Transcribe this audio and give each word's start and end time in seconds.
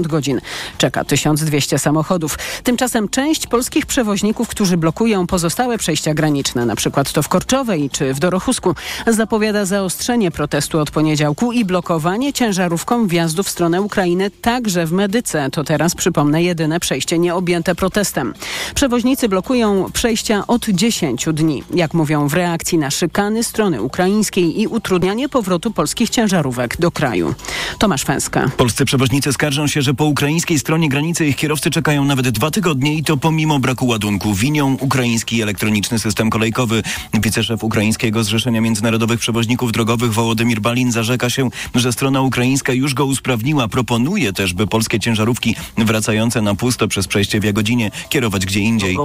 godzin. 0.00 0.40
Czeka 0.78 1.04
1200 1.04 1.78
samochodów. 1.78 2.38
Tymczasem 2.62 3.08
część 3.08 3.46
polskich 3.46 3.86
przewoźników, 3.86 4.48
którzy 4.48 4.76
blokują 4.76 5.26
pozostałe 5.26 5.78
przejścia 5.78 6.14
graniczne, 6.14 6.66
na 6.66 6.76
przykład 6.76 7.12
to 7.12 7.22
w 7.22 7.28
Korczowej 7.28 7.90
czy 7.90 8.14
w 8.14 8.18
Dorochusku, 8.18 8.74
zapowiada 9.06 9.64
zaostrzenie 9.64 10.30
protestu 10.30 10.78
od 10.80 10.90
poniedziałku 10.90 11.52
i 11.52 11.64
blokowanie 11.64 12.32
ciężarówką 12.32 13.06
wjazdu 13.06 13.42
w 13.42 13.48
stronę 13.48 13.82
Ukrainy 13.82 14.30
także 14.30 14.86
w 14.86 14.92
Medyce. 14.92 15.50
To 15.50 15.64
teraz, 15.64 15.94
przypomnę, 15.94 16.42
jedyne 16.42 16.80
przejście 16.80 17.18
nieobjęte 17.18 17.74
protestem. 17.74 18.34
Przewoźnicy 18.74 19.28
blokują 19.28 19.90
przejścia 19.92 20.46
od 20.46 20.66
10 20.68 21.26
dni, 21.32 21.62
jak 21.74 21.94
mówią 21.94 22.28
w 22.28 22.34
reakcji 22.34 22.78
na 22.78 22.90
szykany 22.90 23.44
strony 23.44 23.82
ukraińskiej 23.82 24.60
i 24.60 24.66
utrudnianie 24.66 25.28
powrotu 25.28 25.70
polskich 25.70 26.10
ciężarówek 26.10 26.76
do 26.78 26.90
kraju. 26.90 27.34
Tomasz 27.78 28.04
Fęska. 28.04 28.50
Polscy 28.56 28.84
przewoźnicy 28.84 29.32
skarżą 29.32 29.66
się, 29.66 29.81
że 29.82 29.94
po 29.94 30.04
ukraińskiej 30.04 30.58
stronie 30.58 30.88
granicy 30.88 31.26
ich 31.26 31.36
kierowcy 31.36 31.70
czekają 31.70 32.04
nawet 32.04 32.28
dwa 32.28 32.50
tygodnie 32.50 32.94
i 32.94 33.04
to 33.04 33.16
pomimo 33.16 33.58
braku 33.58 33.86
ładunku. 33.86 34.34
Winią 34.34 34.76
ukraiński 34.80 35.42
elektroniczny 35.42 35.98
system 35.98 36.30
kolejkowy. 36.30 36.82
Wiceszef 37.22 37.64
Ukraińskiego 37.64 38.24
Zrzeszenia 38.24 38.60
Międzynarodowych 38.60 39.20
Przewoźników 39.20 39.72
Drogowych 39.72 40.12
Wołodymir 40.12 40.60
Balin 40.60 40.92
zarzeka 40.92 41.30
się, 41.30 41.48
że 41.74 41.92
strona 41.92 42.20
ukraińska 42.20 42.72
już 42.72 42.94
go 42.94 43.04
usprawniła. 43.04 43.68
Proponuje 43.68 44.32
też, 44.32 44.54
by 44.54 44.66
polskie 44.66 45.00
ciężarówki 45.00 45.56
wracające 45.78 46.42
na 46.42 46.54
pusto 46.54 46.88
przez 46.88 47.08
przejście 47.08 47.40
w 47.40 47.44
Jagodzinie 47.44 47.90
kierować 48.08 48.46
gdzie 48.46 48.60
indziej. 48.60 48.96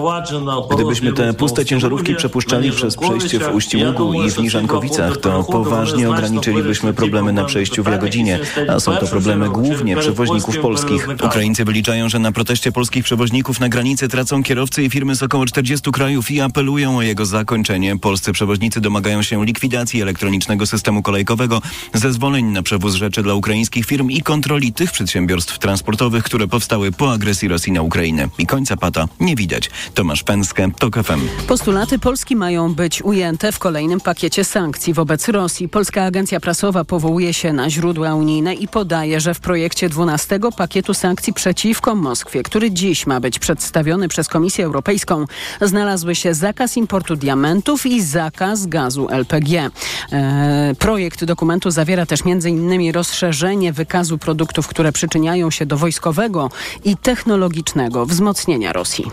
Gdybyśmy 0.71 1.13
te 1.13 1.33
puste 1.33 1.65
ciężarówki 1.65 2.15
przepuszczali 2.15 2.71
przez 2.71 2.97
przejście 2.97 3.39
w 3.39 3.55
Uściługu 3.55 4.13
i 4.13 4.31
w 4.31 4.37
Niżankowicach, 4.37 5.17
to 5.17 5.43
poważnie 5.43 6.09
ograniczylibyśmy 6.09 6.93
problemy 6.93 7.33
na 7.33 7.45
przejściu 7.45 7.83
w 7.83 7.87
Jagodzinie, 7.87 8.39
a 8.69 8.79
są 8.79 8.95
to 8.95 9.07
problemy 9.07 9.49
głównie 9.49 9.97
przewoźników 9.97 10.57
polskich. 10.67 11.07
Ukraińcy 11.23 11.65
wyliczają, 11.65 12.09
że 12.09 12.19
na 12.19 12.31
proteście 12.31 12.71
polskich 12.71 13.03
przewoźników 13.03 13.59
na 13.59 13.69
granicy 13.69 14.07
tracą 14.07 14.43
kierowcy 14.43 14.83
i 14.83 14.89
firmy 14.89 15.15
z 15.15 15.23
około 15.23 15.45
40 15.45 15.91
krajów 15.91 16.31
i 16.31 16.41
apelują 16.41 16.97
o 16.97 17.01
jego 17.01 17.25
zakończenie. 17.25 17.99
Polscy 17.99 18.31
przewoźnicy 18.31 18.81
domagają 18.81 19.21
się 19.21 19.45
likwidacji 19.45 20.01
elektronicznego 20.01 20.65
systemu 20.65 21.01
kolejkowego, 21.01 21.61
zezwoleń 21.93 22.45
na 22.45 22.63
przewóz 22.63 22.95
rzeczy 22.95 23.23
dla 23.23 23.33
ukraińskich 23.33 23.85
firm 23.85 24.09
i 24.09 24.21
kontroli 24.21 24.73
tych 24.73 24.91
przedsiębiorstw 24.91 25.59
transportowych, 25.59 26.23
które 26.23 26.47
powstały 26.47 26.91
po 26.91 27.11
agresji 27.11 27.47
Rosji 27.47 27.71
na 27.71 27.81
Ukrainę. 27.81 28.29
I 28.37 28.45
końca 28.45 28.77
pata 28.77 29.07
nie 29.19 29.35
widać. 29.35 29.69
Tomasz 29.93 30.23
Pęskę, 30.23 30.69
TOK 30.79 30.95
FM. 31.03 31.47
Postulaty 31.47 31.99
Polski 31.99 32.35
mają 32.35 32.73
być 32.73 33.01
ujęte 33.01 33.51
w 33.51 33.59
kolejnym 33.59 33.99
pakiecie 33.99 34.43
sankcji 34.43 34.93
wobec 34.93 35.27
Rosji. 35.27 35.69
Polska 35.69 36.03
Agencja 36.03 36.39
Prasowa 36.39 36.83
powołuje 36.83 37.33
się 37.33 37.53
na 37.53 37.69
źródła 37.69 38.15
unijne 38.15 38.53
i 38.53 38.67
podaje, 38.67 39.19
że 39.19 39.33
w 39.33 39.39
projekcie 39.39 39.89
12 39.89 40.39
pakietu 40.57 40.93
sankcji 40.93 41.33
przeciwko 41.33 41.95
Moskwie, 41.95 42.43
który 42.43 42.71
dziś 42.71 43.07
ma 43.07 43.19
być 43.19 43.39
przedstawiony 43.39 44.07
przez 44.07 44.27
Komisję 44.27 44.65
Europejską, 44.65 45.25
znalazły 45.61 46.15
się 46.15 46.33
zakaz 46.33 46.77
importu 46.77 47.15
diamentów 47.15 47.85
i 47.85 48.01
zakaz 48.01 48.65
gazu 48.65 49.07
LPG. 49.09 49.69
E, 50.11 50.75
projekt 50.79 51.23
dokumentu 51.23 51.71
zawiera 51.71 52.05
też 52.05 52.19
m.in. 52.25 52.91
rozszerzenie 52.91 53.73
wykazu 53.73 54.17
produktów, 54.17 54.67
które 54.67 54.91
przyczyniają 54.91 55.51
się 55.51 55.65
do 55.65 55.77
wojskowego 55.77 56.49
i 56.83 56.97
technologicznego 56.97 58.05
wzmocnienia 58.05 58.73
Rosji. 58.73 59.05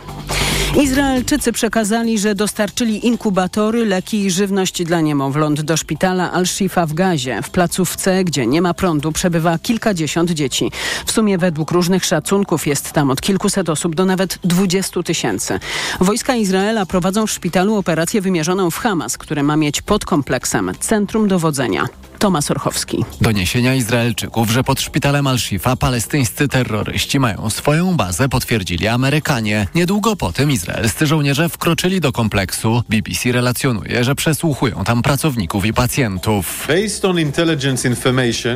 Izraelczycy 0.83 1.53
przekazali, 1.53 2.19
że 2.19 2.35
dostarczyli 2.35 3.07
inkubatory, 3.07 3.85
leki 3.85 4.25
i 4.25 4.31
żywność 4.31 4.85
dla 4.85 5.01
niemowląt 5.01 5.61
do 5.61 5.77
szpitala 5.77 6.33
Al-Shifa 6.33 6.87
w 6.87 6.95
Gazie. 6.95 7.43
W 7.43 7.51
placówce, 7.51 8.25
gdzie 8.25 8.47
nie 8.47 8.63
ma 8.63 8.75
prądu, 8.75 9.13
przebywa 9.13 9.59
kilkadziesiąt 9.59 10.31
dzieci. 10.31 10.71
W 11.07 11.13
sumie 11.13 11.34
według 11.39 11.71
różnych 11.71 12.05
szacunków 12.05 12.67
jest 12.67 12.93
tam 12.93 13.11
od 13.11 13.21
kilkuset 13.21 13.69
osób 13.69 13.95
do 13.95 14.05
nawet 14.05 14.39
dwudziestu 14.45 15.03
tysięcy. 15.03 15.61
Wojska 16.01 16.37
Izraela 16.37 16.87
prowadzą 16.87 17.27
w 17.27 17.31
szpitalu 17.31 17.77
operację 17.77 18.21
wymierzoną 18.21 18.71
w 18.71 18.79
Hamas, 18.79 19.19
które 19.19 19.43
ma 19.43 19.57
mieć 19.57 19.83
pod 19.83 20.05
kompleksem 20.05 20.73
centrum 20.81 21.29
dowodzenia. 21.29 21.87
Tomasz 22.25 22.51
Orchowski. 22.51 23.05
Doniesienia 23.21 23.75
Izraelczyków, 23.75 24.51
że 24.51 24.65
pod 24.65 24.81
szpitalem 24.81 25.27
Al-Shifa 25.27 25.77
palestyńscy 25.77 26.49
terroryści 26.49 27.21
mają 27.21 27.51
swoją 27.51 27.97
bazę, 27.97 28.29
potwierdzili 28.29 28.89
Amerykanie. 28.89 29.67
Niedługo 29.75 30.17
po 30.17 30.33
tym 30.33 30.51
izraelscy 30.51 31.07
żołnierze 31.07 31.49
wkroczyli 31.49 32.01
do 32.01 32.13
kompleksu. 32.13 32.83
BBC 32.89 33.33
relacjonuje, 33.33 34.05
że 34.05 34.15
przesłuchują 34.15 34.85
tam 34.85 35.03
pracowników 35.03 35.67
i 35.67 35.73
pacjentów. 35.73 36.69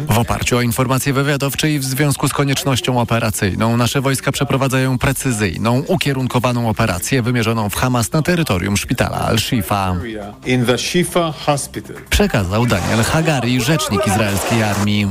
W 0.08 0.18
oparciu 0.18 0.56
o 0.56 0.62
informacje 0.62 1.12
wywiadowcze 1.12 1.70
i 1.70 1.78
w 1.78 1.84
związku 1.84 2.28
z 2.28 2.32
koniecznością 2.32 3.00
operacyjną 3.00 3.76
nasze 3.76 4.00
wojska 4.00 4.32
przeprowadzają 4.32 4.98
precyzyjną, 4.98 5.82
ukierunkowaną 5.86 6.68
operację 6.68 7.22
wymierzoną 7.22 7.68
w 7.68 7.74
Hamas 7.74 8.12
na 8.12 8.22
terytorium 8.22 8.76
szpitala 8.76 9.18
Al-Shifa. 9.18 9.96
Przekazał 12.10 12.66
Daniel 12.66 13.04
Hagari, 13.04 13.57
rzecznik 13.60 14.06
izraelskiej 14.06 14.62
armii. 14.62 15.08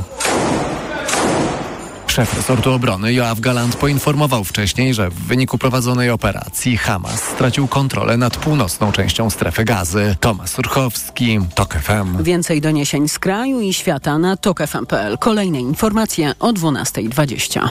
Szef 2.07 2.33
resortu 2.33 2.71
obrony 2.71 3.13
Joachim 3.13 3.41
Galant 3.41 3.75
poinformował 3.75 4.43
wcześniej, 4.43 4.93
że 4.93 5.09
w 5.09 5.13
wyniku 5.13 5.57
prowadzonej 5.57 6.09
operacji 6.09 6.77
Hamas 6.77 7.23
stracił 7.23 7.67
kontrolę 7.67 8.17
nad 8.17 8.37
północną 8.37 8.91
częścią 8.91 9.29
strefy 9.29 9.63
gazy. 9.65 10.15
Tomasz 10.19 10.59
Urchowski, 10.59 11.39
TOK 11.55 11.73
FM. 11.73 12.23
Więcej 12.23 12.61
doniesień 12.61 13.07
z 13.07 13.19
kraju 13.19 13.61
i 13.61 13.73
świata 13.73 14.17
na 14.17 14.37
tokefm.pl. 14.37 15.17
Kolejne 15.17 15.59
informacje 15.59 16.33
o 16.39 16.53
12.20. 16.53 17.69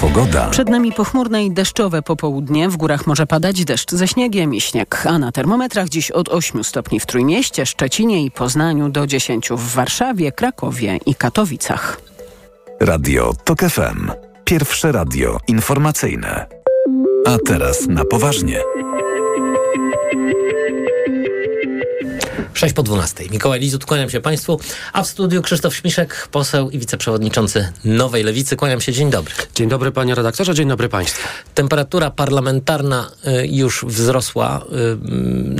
Pogoda. 0.00 0.48
Przed 0.50 0.68
nami 0.68 0.92
pochmurne 0.92 1.44
i 1.44 1.50
deszczowe 1.50 2.02
popołudnie. 2.02 2.68
W 2.68 2.76
górach 2.76 3.06
może 3.06 3.26
padać 3.26 3.64
deszcz 3.64 3.90
ze 3.90 4.08
śniegiem 4.08 4.54
i 4.54 4.60
śnieg. 4.60 5.02
A 5.06 5.18
na 5.18 5.32
termometrach 5.32 5.88
dziś 5.88 6.10
od 6.10 6.28
8 6.28 6.64
stopni 6.64 7.00
w 7.00 7.06
Trójmieście, 7.06 7.66
Szczecinie 7.66 8.24
i 8.24 8.30
Poznaniu 8.30 8.88
do 8.88 9.06
10 9.06 9.48
w 9.50 9.74
Warszawie, 9.74 10.32
Krakowie 10.32 10.98
i 11.06 11.14
Katowicach. 11.14 12.00
Radio 12.80 13.32
TOK 13.44 13.60
FM. 13.60 14.10
Pierwsze 14.44 14.92
radio 14.92 15.38
informacyjne. 15.48 16.46
A 17.26 17.36
teraz 17.46 17.86
na 17.86 18.04
poważnie. 18.04 18.60
6 22.56 22.74
po 22.74 22.82
12. 22.82 23.24
Mikołaj 23.30 23.60
Lizut, 23.60 23.84
kłaniam 23.84 24.10
się 24.10 24.20
Państwu, 24.20 24.60
a 24.92 25.02
w 25.02 25.06
studiu 25.06 25.42
Krzysztof 25.42 25.76
Śmiszek, 25.76 26.28
poseł 26.32 26.70
i 26.70 26.78
wiceprzewodniczący 26.78 27.72
Nowej 27.84 28.22
Lewicy. 28.22 28.56
Kłaniam 28.56 28.80
się, 28.80 28.92
dzień 28.92 29.10
dobry. 29.10 29.34
Dzień 29.54 29.68
dobry 29.68 29.92
panie 29.92 30.14
redaktorze, 30.14 30.54
dzień 30.54 30.68
dobry 30.68 30.88
państwu. 30.88 31.28
Temperatura 31.54 32.10
parlamentarna 32.10 33.10
y, 33.26 33.46
już 33.46 33.84
wzrosła 33.84 34.64
y, 34.64 34.96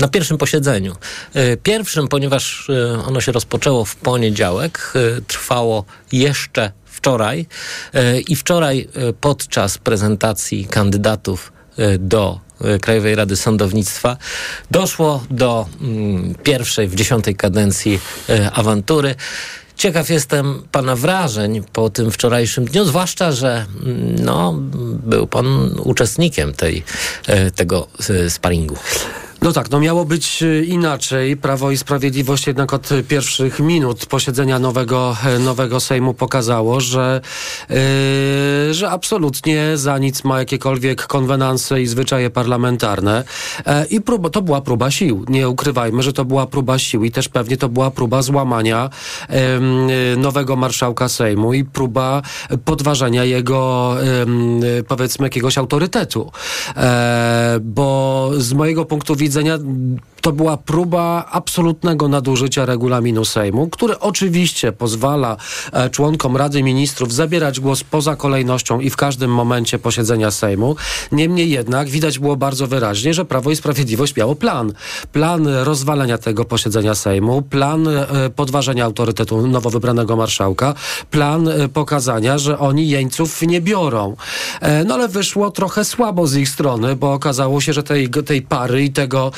na 0.01 0.09
pierwszym 0.09 0.39
posiedzeniu. 0.39 0.97
Y, 1.37 1.59
pierwszym, 1.63 2.09
ponieważ 2.09 2.71
ono 3.07 3.21
się 3.21 3.33
rozpoczęło 3.33 3.85
w 3.85 3.97
poniedziałek, 3.97 4.93
trwało 5.27 5.85
jeszcze 6.13 6.73
wczoraj 6.85 7.47
i 8.29 8.37
wczoraj 8.37 8.89
podczas 9.21 9.79
prezentacji 9.79 10.65
kandydatów 10.65 11.53
do 11.99 12.46
Krajowej 12.81 13.15
Rady 13.15 13.37
Sądownictwa 13.37 14.17
doszło 14.71 15.25
do 15.31 15.67
mm, 15.81 16.35
pierwszej 16.43 16.89
w 16.89 16.95
dziesiątej 16.95 17.35
kadencji 17.35 18.01
y, 18.31 18.51
awantury. 18.53 19.15
Ciekaw 19.77 20.11
jestem 20.11 20.63
pana 20.73 20.97
wrażeń 20.97 21.63
po 21.73 21.91
tym 21.91 22.11
wczorajszym 22.11 22.65
dniu, 22.65 22.85
zwłaszcza, 22.85 23.33
że 23.33 23.67
mm, 23.83 24.25
no, 24.25 24.55
był 25.07 25.27
pan 25.27 25.47
uczestnikiem 25.79 26.53
tej, 26.53 26.83
y, 27.29 27.51
tego 27.51 27.89
sparingu. 28.29 28.77
No 29.43 29.53
tak, 29.53 29.71
no 29.71 29.81
miało 29.81 30.05
być 30.05 30.45
inaczej. 30.67 31.37
Prawo 31.37 31.71
i 31.71 31.77
Sprawiedliwość 31.77 32.47
jednak 32.47 32.73
od 32.73 32.89
pierwszych 33.09 33.61
minut 33.61 34.07
posiedzenia 34.07 34.59
nowego, 34.59 35.17
nowego 35.41 35.81
Sejmu 35.81 36.15
pokazało, 36.15 36.81
że, 36.81 37.21
yy, 37.71 38.75
że 38.75 38.91
absolutnie 38.91 39.77
za 39.77 39.99
nic 39.99 40.25
ma 40.25 40.39
jakiekolwiek 40.39 41.07
konwenanse 41.07 41.83
i 41.83 41.87
zwyczaje 41.87 42.31
parlamentarne. 42.31 43.25
E, 43.67 43.87
I 43.87 44.01
próba, 44.01 44.31
to 44.31 44.43
była 44.43 44.61
próba 44.61 44.91
sił. 44.91 45.25
Nie 45.29 45.49
ukrywajmy, 45.49 46.03
że 46.03 46.13
to 46.13 46.25
była 46.25 46.47
próba 46.47 46.79
sił 46.79 47.05
i 47.05 47.11
też 47.11 47.29
pewnie 47.29 47.57
to 47.57 47.69
była 47.69 47.91
próba 47.91 48.23
złamania 48.23 48.91
yy, 49.31 49.37
nowego 50.17 50.57
marszałka 50.57 51.09
Sejmu 51.09 51.55
i 51.55 51.65
próba 51.65 52.23
podważenia 52.65 53.25
jego 53.25 53.95
yy, 54.63 54.83
powiedzmy 54.83 55.27
jakiegoś 55.27 55.59
autorytetu. 55.59 56.33
E, 56.77 57.59
bo 57.63 58.31
z 58.37 58.53
mojego 58.53 58.85
punktu 58.85 59.17
widzenia 59.17 59.26
widzenia 59.27 59.59
to 60.27 60.33
była 60.33 60.57
próba 60.57 61.25
absolutnego 61.31 62.09
nadużycia 62.09 62.67
regulaminu 62.67 63.25
Sejmu, 63.25 63.69
który 63.69 63.99
oczywiście 63.99 64.73
pozwala 64.73 65.37
e, 65.73 65.91
członkom 65.91 66.37
Rady 66.37 66.63
Ministrów 66.63 67.13
zabierać 67.15 67.61
głos 67.61 67.85
poza 67.85 68.17
kolejnością 68.17 68.81
i 68.81 68.91
w 68.91 68.97
każdym 68.97 69.31
momencie 69.31 69.79
posiedzenia 69.79 70.31
Sejmu. 70.31 70.77
Niemniej 71.13 71.51
jednak 71.51 71.89
widać 71.89 72.19
było 72.19 72.37
bardzo 72.37 72.67
wyraźnie, 72.67 73.15
że 73.15 73.25
Prawo 73.25 73.51
i 73.51 73.57
Sprawiedliwość 73.57 74.17
miało 74.17 74.35
plan. 74.35 74.73
Plan 75.13 75.47
rozwalenia 75.47 76.19
tego 76.19 76.45
posiedzenia 76.45 76.95
Sejmu, 76.95 77.43
plan 77.43 77.89
e, 77.89 78.07
podważenia 78.37 78.85
autorytetu 78.85 79.47
nowo 79.47 79.71
wybranego 79.71 80.17
marszałka, 80.17 80.75
plan 81.11 81.49
e, 81.49 81.69
pokazania, 81.69 82.39
że 82.39 82.59
oni 82.59 82.89
jeńców 82.89 83.43
nie 83.43 83.61
biorą. 83.61 84.17
No 84.87 84.95
ale 84.95 85.09
wyszło 85.09 85.51
trochę 85.51 85.85
słabo 85.85 86.27
z 86.27 86.37
ich 86.37 86.49
strony, 86.49 86.97
bo 86.97 87.13
okazało 87.13 87.61
się, 87.61 87.73
że 87.73 87.83
tej, 87.83 88.11
tej 88.11 88.43
pary 88.43 88.85
i 88.85 88.93
tego, 88.93 89.33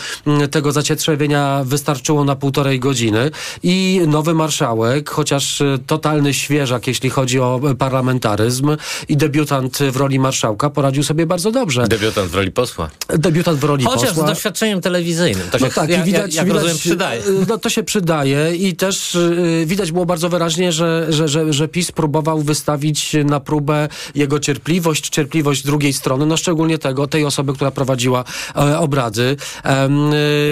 tego 0.50 0.72
zacietrzewienia 0.78 1.62
wystarczyło 1.64 2.24
na 2.24 2.36
półtorej 2.36 2.80
godziny 2.80 3.30
i 3.62 4.00
nowy 4.06 4.34
marszałek, 4.34 5.10
chociaż 5.10 5.60
e, 5.60 5.78
totalny 5.86 6.34
świeżak, 6.34 6.86
jeśli 6.86 7.10
chodzi 7.10 7.40
o 7.40 7.60
e, 7.70 7.74
parlamentaryzm 7.74 8.76
i 9.08 9.16
debiutant 9.16 9.78
w 9.78 9.96
roli 9.96 10.18
marszałka, 10.18 10.70
poradził 10.70 11.02
sobie 11.02 11.26
bardzo 11.26 11.50
dobrze. 11.50 11.88
Debiutant 11.88 12.30
w 12.30 12.34
roli 12.34 12.52
posła. 12.52 12.90
Debiutant 13.08 13.58
w 13.58 13.64
roli 13.64 13.84
Chociaż 13.84 14.08
posła. 14.08 14.26
z 14.26 14.30
doświadczeniem 14.30 14.80
telewizyjnym. 14.80 15.48
To 15.50 15.58
się, 15.58 15.64
No 15.64 15.70
tak, 15.70 15.90
ja, 15.90 16.02
i 16.02 16.04
widać, 16.04 16.34
jak 16.34 16.46
widać, 16.46 16.62
rozumiem, 16.62 16.78
przydaje. 16.78 17.22
No 17.48 17.58
to 17.58 17.68
się 17.70 17.82
przydaje 17.82 18.56
i 18.56 18.76
też 18.76 19.14
y, 19.14 19.64
widać 19.66 19.92
było 19.92 20.06
bardzo 20.06 20.28
wyraźnie, 20.28 20.72
że, 20.72 21.06
że, 21.08 21.28
że, 21.28 21.52
że 21.52 21.68
PiS 21.68 21.92
próbował 21.92 22.42
wystawić 22.42 23.16
na 23.24 23.40
próbę 23.40 23.88
jego 24.14 24.38
cierpliwość, 24.40 25.08
cierpliwość 25.08 25.64
drugiej 25.64 25.92
strony, 25.92 26.26
no 26.26 26.36
szczególnie 26.36 26.78
tego, 26.78 27.06
tej 27.06 27.24
osoby, 27.24 27.52
która 27.54 27.70
prowadziła 27.70 28.24
e, 28.56 28.78
obrady. 28.78 29.36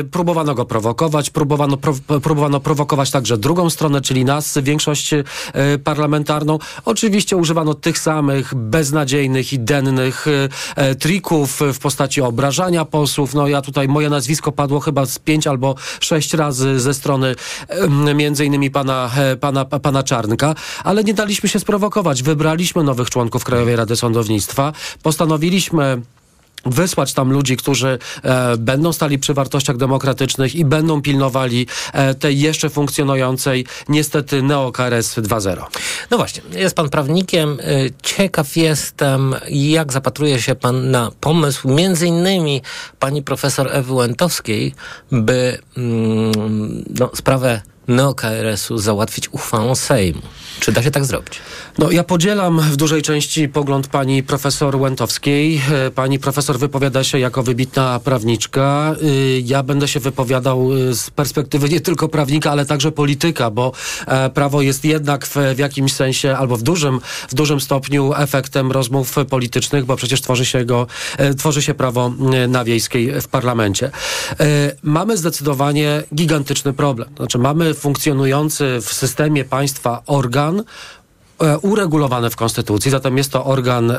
Y, 0.01 0.05
próbowano 0.17 0.55
go 0.55 0.65
prowokować, 0.65 1.31
próbowano, 1.31 1.77
pro, 1.77 1.95
próbowano 2.23 2.61
prowokować 2.61 3.11
także 3.11 3.37
drugą 3.37 3.71
stronę, 3.71 4.01
czyli 4.01 4.25
nas, 4.25 4.59
większość 4.63 5.13
e, 5.13 5.25
parlamentarną. 5.85 6.59
Oczywiście 6.85 7.37
używano 7.37 7.75
tych 7.75 7.99
samych 7.99 8.55
beznadziejnych 8.55 9.53
i 9.53 9.59
dennych 9.59 10.27
e, 10.29 10.49
e, 10.77 10.95
trików 10.95 11.61
w 11.73 11.79
postaci 11.79 12.21
obrażania 12.21 12.85
posłów. 12.85 13.35
No 13.35 13.49
ja 13.49 13.63
tutaj, 13.63 13.89
moje 13.89 14.11
nazwisko 14.11 14.53
padło 14.53 14.81
chyba 14.81 15.07
z 15.07 15.19
pięć 15.19 15.47
albo 15.47 15.75
sześć 16.01 16.35
razy 16.35 16.81
ze 16.81 16.95
strony 16.95 17.35
między 18.15 18.45
innymi 18.45 18.71
pana, 18.71 19.11
pana, 19.41 19.65
pana 19.65 20.03
Czarnka, 20.03 20.55
ale 20.85 21.05
nie 21.05 21.15
daliśmy 21.15 21.49
się 21.49 21.61
sprowokować. 21.61 22.23
Wybraliśmy 22.23 22.83
nowych 22.83 23.11
członków 23.11 23.45
Krajowej 23.45 23.77
Rady 23.77 23.97
Sądownictwa. 23.97 24.73
Postanowiliśmy 25.03 26.03
wysłać 26.67 27.13
tam 27.13 27.33
ludzi, 27.33 27.57
którzy 27.57 27.99
e, 28.23 28.57
będą 28.57 28.93
stali 28.93 29.19
przy 29.19 29.35
wartościach 29.35 29.77
demokratycznych 29.77 30.55
i 30.55 30.65
będą 30.65 31.03
pilnowali 31.03 31.67
e, 31.93 32.15
tej 32.15 32.41
jeszcze 32.41 32.71
funkcjonującej 32.71 33.67
niestety 33.89 34.43
neo-KRS 34.43 35.21
2.0. 35.23 35.63
No 36.11 36.17
właśnie, 36.17 36.43
jest 36.53 36.77
pan 36.77 36.89
prawnikiem. 36.89 37.61
Y, 37.61 37.93
Ciekaw 38.03 38.57
jestem, 38.57 39.35
jak 39.51 39.93
zapatruje 39.93 40.43
się 40.43 40.55
pan 40.55 40.91
na 40.91 41.11
pomysł 41.21 41.69
między 41.69 42.07
innymi 42.07 42.63
pani 42.99 43.23
profesor 43.23 43.69
Ewy 43.73 43.93
Łętowskiej, 43.93 44.75
by 45.13 45.59
mm, 45.77 46.85
no, 46.99 47.11
sprawę 47.15 47.61
neo-KRS-u 47.89 48.79
załatwić 48.79 49.29
uchwałą 49.33 49.75
Sejmu. 49.75 50.23
Czy 50.61 50.73
da 50.73 50.83
się 50.83 50.91
tak 50.91 51.05
zrobić? 51.05 51.41
No, 51.79 51.91
ja 51.91 52.05
podzielam 52.05 52.61
w 52.61 52.77
dużej 52.77 53.03
części 53.03 53.49
pogląd 53.49 53.89
pani 53.89 54.23
profesor 54.23 54.77
Łętowskiej. 54.77 55.61
E, 55.87 55.91
Pani 55.91 56.19
profesor 56.19 56.59
wypowiada 56.59 57.05
się 57.05 57.19
jako 57.19 57.43
wybitna 57.43 58.01
prawniczka. 58.05 58.95
Y, 59.03 59.43
Ja 59.45 59.63
będę 59.63 59.89
się 59.89 60.01
wypowiadał 60.01 60.73
y, 60.73 60.95
z 60.95 61.11
perspektywy 61.11 61.69
nie 61.69 61.81
tylko 61.81 62.09
prawnika, 62.09 62.51
ale 62.51 62.67
także 62.67 62.93
polityka, 62.93 63.51
bo 63.51 63.73
e, 64.07 64.31
prawo 64.31 64.63
jest 64.63 64.85
jednak 64.85 65.27
w, 65.27 65.37
w 65.55 65.59
jakimś 65.59 65.93
sensie 65.93 66.37
albo 66.37 66.57
w 66.57 66.63
dużym, 66.63 67.01
w 67.29 67.35
dużym 67.35 67.61
stopniu 67.61 68.13
efektem 68.17 68.73
rozmów 68.73 69.15
politycznych, 69.31 69.85
bo 69.85 69.97
przecież 69.97 70.21
tworzy 70.21 70.45
się 70.45 70.65
go, 70.65 70.87
e, 71.19 71.35
tworzy 71.35 71.63
się 71.63 71.75
prawo 71.75 72.13
e, 72.33 72.49
na 72.49 72.65
wiejskiej 72.65 73.21
w 73.21 73.29
parlamencie. 73.29 73.91
E, 74.41 74.77
Mamy 74.83 75.17
zdecydowanie 75.17 76.03
gigantyczny 76.15 76.73
problem. 76.73 77.09
Znaczy 77.17 77.39
mamy 77.39 77.75
funkcjonujący 77.77 78.79
w 78.83 78.93
systemie 78.93 79.45
państwa 79.45 80.03
organ, 80.07 80.65
e, 81.41 81.59
uregulowany 81.59 82.31
w 82.31 82.37
Konstytucji, 82.37 82.91
zatem 82.91 83.17
jest 83.19 83.33
to 83.33 83.45
organ 83.45 83.93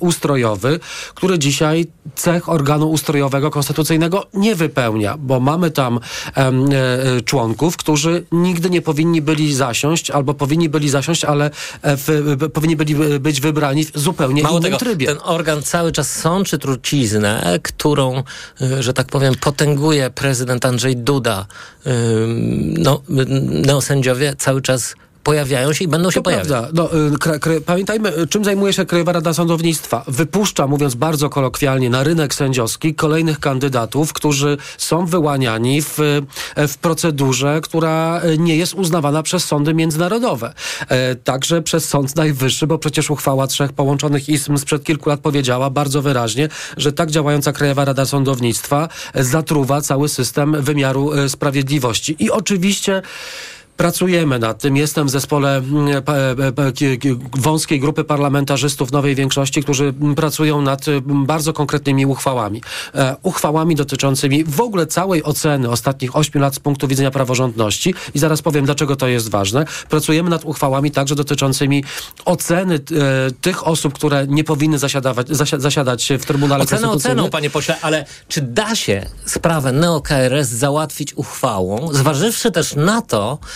ustrojowy, 0.00 0.80
który 1.14 1.38
dzisiaj 1.38 1.86
cech 2.14 2.48
organu 2.48 2.90
ustrojowego 2.90 3.50
konstytucyjnego 3.50 4.26
nie 4.34 4.54
wypełnia, 4.54 5.16
bo 5.18 5.40
mamy 5.40 5.70
tam 5.70 6.00
em, 6.34 6.64
e, 6.72 7.20
członków, 7.20 7.76
którzy 7.76 8.24
nigdy 8.32 8.70
nie 8.70 8.82
powinni 8.82 9.22
byli 9.22 9.54
zasiąść, 9.54 10.10
albo 10.10 10.34
powinni 10.34 10.68
byli 10.68 10.88
zasiąść, 10.88 11.24
ale 11.24 11.50
e, 11.82 11.96
w, 11.96 12.36
powinni 12.52 12.76
byli 12.76 12.94
być 13.20 13.40
wybrani 13.40 13.84
w 13.84 13.98
zupełnie 13.98 14.42
Mało 14.42 14.58
innym 14.58 14.64
tego, 14.72 14.78
trybie. 14.78 15.06
ten 15.06 15.18
organ 15.24 15.62
cały 15.62 15.92
czas 15.92 16.12
sączy 16.12 16.58
truciznę, 16.58 17.58
którą, 17.62 18.22
że 18.80 18.92
tak 18.92 19.06
powiem, 19.06 19.34
potęguje 19.34 20.10
prezydent 20.10 20.66
Andrzej 20.66 20.96
Duda. 20.96 21.46
No, 22.78 23.02
neosędziowie 23.66 24.34
cały 24.38 24.62
czas 24.62 24.94
pojawiają 25.30 25.72
się 25.72 25.84
i 25.84 25.88
będą 25.88 26.10
się 26.10 26.14
To 26.20 26.22
pojawiać. 26.22 26.48
prawda. 26.48 26.70
No, 26.74 26.90
y, 27.56 27.60
pamiętajmy, 27.60 28.18
y, 28.18 28.26
czym 28.26 28.44
zajmuje 28.44 28.72
się 28.72 28.86
Krajowa 28.86 29.12
Rada 29.12 29.34
Sądownictwa. 29.34 30.04
Wypuszcza, 30.08 30.66
mówiąc 30.66 30.94
bardzo 30.94 31.28
kolokwialnie, 31.30 31.90
na 31.90 32.02
rynek 32.02 32.34
sędziowski 32.34 32.94
kolejnych 32.94 33.40
kandydatów, 33.40 34.12
którzy 34.12 34.56
są 34.78 35.06
wyłaniani 35.06 35.82
w, 35.82 36.00
y, 36.00 36.68
w 36.68 36.78
procedurze, 36.78 37.60
która 37.62 38.20
nie 38.38 38.56
jest 38.56 38.74
uznawana 38.74 39.22
przez 39.22 39.44
sądy 39.44 39.74
międzynarodowe. 39.74 40.52
E, 40.88 41.14
Także 41.14 41.62
przez 41.62 41.88
Sąd 41.88 42.16
Najwyższy, 42.16 42.66
bo 42.66 42.78
przecież 42.78 43.10
uchwała 43.10 43.46
trzech 43.46 43.72
połączonych 43.72 44.28
izm 44.28 44.58
sprzed 44.58 44.84
kilku 44.84 45.08
lat 45.08 45.20
powiedziała 45.20 45.70
bardzo 45.70 46.02
wyraźnie, 46.02 46.48
że 46.76 46.92
tak 46.92 47.10
działająca 47.10 47.52
Krajowa 47.52 47.84
Rada 47.84 48.06
Sądownictwa 48.06 48.88
zatruwa 49.14 49.80
cały 49.80 50.08
system 50.08 50.62
wymiaru 50.62 51.28
sprawiedliwości. 51.28 52.16
I 52.18 52.30
oczywiście 52.30 53.02
Pracujemy 53.76 54.38
nad 54.38 54.58
tym. 54.58 54.76
Jestem 54.76 55.06
w 55.06 55.10
zespole 55.10 55.56
mm, 55.56 56.02
ki- 56.74 56.98
wąskiej 57.36 57.80
grupy 57.80 58.04
parlamentarzystów 58.04 58.92
nowej 58.92 59.14
większości, 59.14 59.62
którzy 59.62 59.94
pracują 60.16 60.62
nad 60.62 60.88
mm, 60.88 61.26
bardzo 61.26 61.52
konkretnymi 61.52 62.06
uchwałami. 62.06 62.62
E, 62.94 63.16
uchwałami 63.22 63.74
dotyczącymi 63.74 64.44
w 64.44 64.60
ogóle 64.60 64.86
całej 64.86 65.22
oceny 65.24 65.70
ostatnich 65.70 66.16
ośmiu 66.16 66.40
lat 66.40 66.54
z 66.54 66.58
punktu 66.58 66.88
widzenia 66.88 67.10
praworządności. 67.10 67.94
I 68.14 68.18
zaraz 68.18 68.42
powiem, 68.42 68.64
dlaczego 68.64 68.96
to 68.96 69.08
jest 69.08 69.30
ważne. 69.30 69.64
Pracujemy 69.88 70.30
nad 70.30 70.44
uchwałami 70.44 70.90
także 70.90 71.14
dotyczącymi 71.14 71.84
oceny 72.24 72.74
e, 72.74 72.80
tych 73.40 73.66
osób, 73.66 73.94
które 73.94 74.26
nie 74.26 74.44
powinny 74.44 74.78
zasiadawać, 74.78 75.28
zasia, 75.30 75.58
zasiadać 75.58 76.08
w 76.18 76.24
Trybunale 76.26 76.64
Ocenę 76.64 76.80
Konstytucyjnym. 76.80 77.18
oceną, 77.18 77.30
panie 77.30 77.50
pośle, 77.50 77.76
ale 77.82 78.06
czy 78.28 78.42
da 78.42 78.74
się 78.76 79.06
sprawę 79.26 79.72
neo-KRS 79.72 80.48
załatwić 80.48 81.14
uchwałą, 81.14 81.88
zważywszy 81.92 82.50
też 82.50 82.74
na 82.74 83.02
to, 83.02 83.38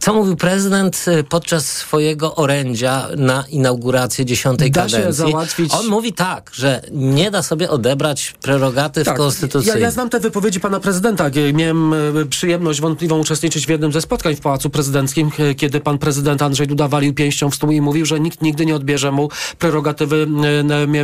co 0.00 0.14
mówił 0.14 0.36
prezydent 0.36 1.04
y, 1.08 1.24
podczas 1.24 1.66
swojego 1.66 2.34
orędzia 2.34 3.06
na 3.16 3.44
inaugurację 3.48 4.24
dziesiątej 4.24 4.70
Da 4.70 4.88
się 4.88 4.96
kadencji? 4.96 5.24
załatwić- 5.24 5.74
On 5.80 5.86
mówi 5.86 6.12
tak, 6.12 6.50
że 6.54 6.82
nie 6.92 7.30
da 7.30 7.42
sobie 7.42 7.70
odebrać 7.70 8.34
prerogatyw 8.42 9.04
Tak, 9.04 9.16
konstytucyjnych. 9.16 9.80
Ja, 9.80 9.86
ja 9.86 9.90
znam 9.90 10.10
te 10.10 10.20
wypowiedzi 10.20 10.60
pana 10.60 10.80
prezydenta. 10.80 11.24
Miałem 11.54 11.92
e, 11.92 11.96
przyjemność 12.30 12.80
wątpliwą 12.80 13.18
uczestniczyć 13.18 13.66
w 13.66 13.68
jednym 13.68 13.92
ze 13.92 14.00
spotkań 14.00 14.36
w 14.36 14.40
Pałacu 14.40 14.70
Prezydenckim, 14.70 15.30
e, 15.38 15.54
kiedy 15.54 15.80
pan 15.80 15.98
prezydent 15.98 16.42
Andrzej 16.42 16.66
Duda 16.66 16.88
walił 16.88 17.14
pięścią 17.14 17.50
w 17.50 17.54
stół 17.54 17.70
i 17.70 17.80
mówił, 17.80 18.06
że 18.06 18.20
nikt 18.20 18.42
nigdy 18.42 18.66
nie 18.66 18.74
odbierze 18.76 19.12
mu 19.12 19.28
prerogatywy 19.58 20.26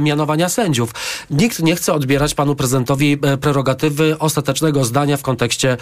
mianowania 0.01 0.49
sędziów. 0.49 0.91
Nikt 1.31 1.63
nie 1.63 1.77
chce 1.77 1.93
odbierać 1.95 2.35
panu 2.35 2.55
prezydentowi 2.55 3.19
prerogatywy 3.41 4.19
ostatecznego 4.19 4.85
zdania 4.85 5.17
w 5.17 5.23
kontekście 5.23 5.77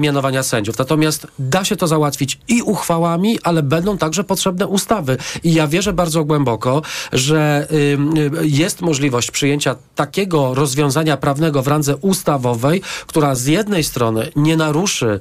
mianowania 0.00 0.42
sędziów. 0.42 0.78
Natomiast 0.78 1.26
da 1.38 1.64
się 1.64 1.76
to 1.76 1.86
załatwić 1.86 2.31
i 2.48 2.62
uchwałami, 2.62 3.38
ale 3.42 3.62
będą 3.62 3.98
także 3.98 4.24
potrzebne 4.24 4.66
ustawy. 4.66 5.16
I 5.44 5.54
ja 5.54 5.66
wierzę 5.68 5.92
bardzo 5.92 6.24
głęboko, 6.24 6.82
że 7.12 7.66
y, 7.72 7.98
jest 8.42 8.80
możliwość 8.82 9.30
przyjęcia 9.30 9.76
takiego 9.94 10.54
rozwiązania 10.54 11.16
prawnego 11.16 11.62
w 11.62 11.68
randze 11.68 11.96
ustawowej, 11.96 12.82
która 13.06 13.34
z 13.34 13.46
jednej 13.46 13.84
strony 13.84 14.28
nie 14.36 14.56
naruszy 14.56 15.20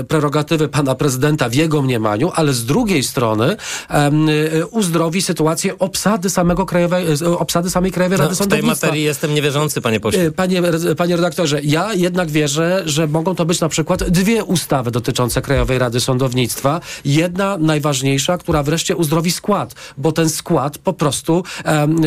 y, 0.00 0.04
prerogatywy 0.04 0.68
pana 0.68 0.94
prezydenta 0.94 1.48
w 1.48 1.54
jego 1.54 1.82
mniemaniu, 1.82 2.32
ale 2.34 2.52
z 2.52 2.64
drugiej 2.64 3.02
strony 3.02 3.56
y, 4.62 4.66
uzdrowi 4.66 5.22
sytuację 5.22 5.78
obsady 5.78 6.30
samego 6.30 6.66
krajowej, 6.66 7.06
obsady 7.38 7.70
samej 7.70 7.92
Krajowej 7.92 8.18
No, 8.18 8.24
Rady 8.24 8.34
w 8.34 8.38
tej 8.38 8.44
Sądownictwa. 8.44 8.86
materii 8.86 9.04
jestem 9.04 9.34
niewierzący, 9.34 9.80
panie 9.80 10.00
pośle. 10.00 10.30
Panie, 10.30 10.62
panie 10.96 11.16
redaktorze, 11.16 11.60
ja 11.62 11.94
jednak 11.94 12.30
wierzę, 12.30 12.82
że 12.86 13.06
mogą 13.06 13.34
to 13.34 13.44
być 13.44 13.60
na 13.60 13.68
przykład 13.68 14.04
dwie 14.04 14.44
ustawy 14.44 14.90
dotyczące 14.90 15.42
Krajowej 15.42 15.78
Rady 15.78 16.00
Sądownictwa. 16.04 16.80
Jedna 17.04 17.58
najważniejsza, 17.58 18.38
która 18.38 18.62
wreszcie 18.62 18.96
uzdrowi 18.96 19.32
skład, 19.32 19.74
bo 19.98 20.12
ten 20.12 20.30
skład 20.30 20.78
po 20.78 20.92
prostu 20.92 21.44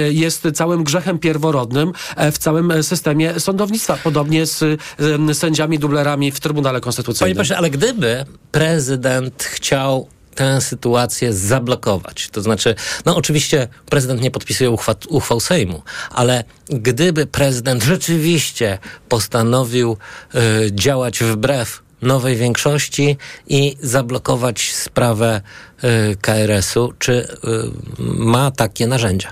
jest 0.10 0.48
całym 0.54 0.84
grzechem 0.84 1.20
pierworodnym 1.20 1.94
e, 2.16 2.32
w 2.32 2.38
całym 2.38 2.84
systemie 2.84 3.40
sądownictwa. 3.40 3.98
Podobnie 4.04 4.46
z 4.46 4.82
sędziami 5.34 5.80
dublerami 5.80 6.32
w 6.32 6.40
Trybunale 6.40 6.82
Konstytucyjnym. 6.82 7.36
Panie 7.36 7.44
pośle, 7.44 7.58
ale 7.58 7.70
gdyby 7.70 8.26
prezydent 8.52 9.44
chciał 9.44 10.08
tę 10.38 10.62
sytuację 10.62 11.34
zablokować. 11.34 12.30
To 12.32 12.42
znaczy, 12.42 12.76
no 13.06 13.16
oczywiście 13.16 13.68
prezydent 13.90 14.22
nie 14.22 14.32
podpisuje 14.32 14.72
uchwa, 14.72 14.96
uchwał 15.10 15.40
Sejmu, 15.40 15.82
ale 16.10 16.44
gdyby 16.70 17.26
prezydent 17.26 17.84
rzeczywiście 17.84 18.80
postanowił 19.10 19.98
y, 20.36 20.72
działać 20.72 21.20
wbrew 21.20 21.87
nowej 22.02 22.36
większości 22.36 23.18
i 23.48 23.78
zablokować 23.82 24.74
sprawę 24.74 25.42
y, 25.84 26.18
KRS-u, 26.22 26.94
czy 27.00 27.14
y, 27.14 27.28
ma 28.00 28.52
takie 28.52 28.88
narzędzia? 28.88 29.32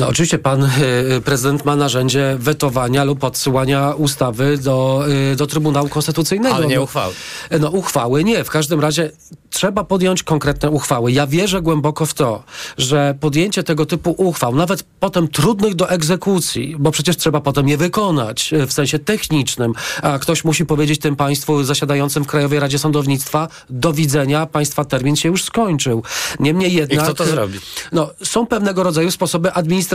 No, 0.00 0.08
oczywiście 0.08 0.38
pan 0.38 0.64
y, 0.64 1.20
prezydent 1.24 1.64
ma 1.64 1.76
narzędzie 1.76 2.36
wetowania 2.38 3.04
lub 3.04 3.24
odsyłania 3.24 3.94
ustawy 3.94 4.58
do, 4.58 5.04
y, 5.32 5.36
do 5.36 5.46
Trybunału 5.46 5.88
Konstytucyjnego. 5.88 6.56
Ale 6.56 6.66
nie 6.66 6.80
uchwały. 6.80 7.14
No 7.60 7.70
uchwały 7.70 8.24
nie. 8.24 8.44
W 8.44 8.50
każdym 8.50 8.80
razie 8.80 9.10
trzeba 9.50 9.84
podjąć 9.84 10.22
konkretne 10.22 10.70
uchwały. 10.70 11.12
Ja 11.12 11.26
wierzę 11.26 11.62
głęboko 11.62 12.06
w 12.06 12.14
to, 12.14 12.42
że 12.78 13.14
podjęcie 13.20 13.62
tego 13.62 13.86
typu 13.86 14.14
uchwał, 14.18 14.54
nawet 14.54 14.82
potem 15.00 15.28
trudnych 15.28 15.74
do 15.74 15.90
egzekucji, 15.90 16.76
bo 16.78 16.90
przecież 16.90 17.16
trzeba 17.16 17.40
potem 17.40 17.68
je 17.68 17.76
wykonać 17.76 18.54
w 18.66 18.72
sensie 18.72 18.98
technicznym, 18.98 19.72
a 20.02 20.18
ktoś 20.18 20.44
musi 20.44 20.66
powiedzieć 20.66 21.00
tym 21.00 21.16
państwu 21.16 21.64
zasiadającym 21.64 22.24
w 22.24 22.26
Krajowej 22.26 22.60
Radzie 22.60 22.78
Sądownictwa 22.78 23.48
do 23.70 23.92
widzenia, 23.92 24.46
państwa 24.46 24.84
termin 24.84 25.16
się 25.16 25.28
już 25.28 25.44
skończył. 25.44 26.02
Niemniej 26.40 26.74
jednak... 26.74 26.98
I 26.98 27.02
kto 27.02 27.14
to 27.14 27.30
zrobi? 27.30 27.58
No, 27.92 28.10
są 28.22 28.46
pewnego 28.46 28.82
rodzaju 28.82 29.10
sposoby 29.10 29.52
administracyjne. 29.52 29.85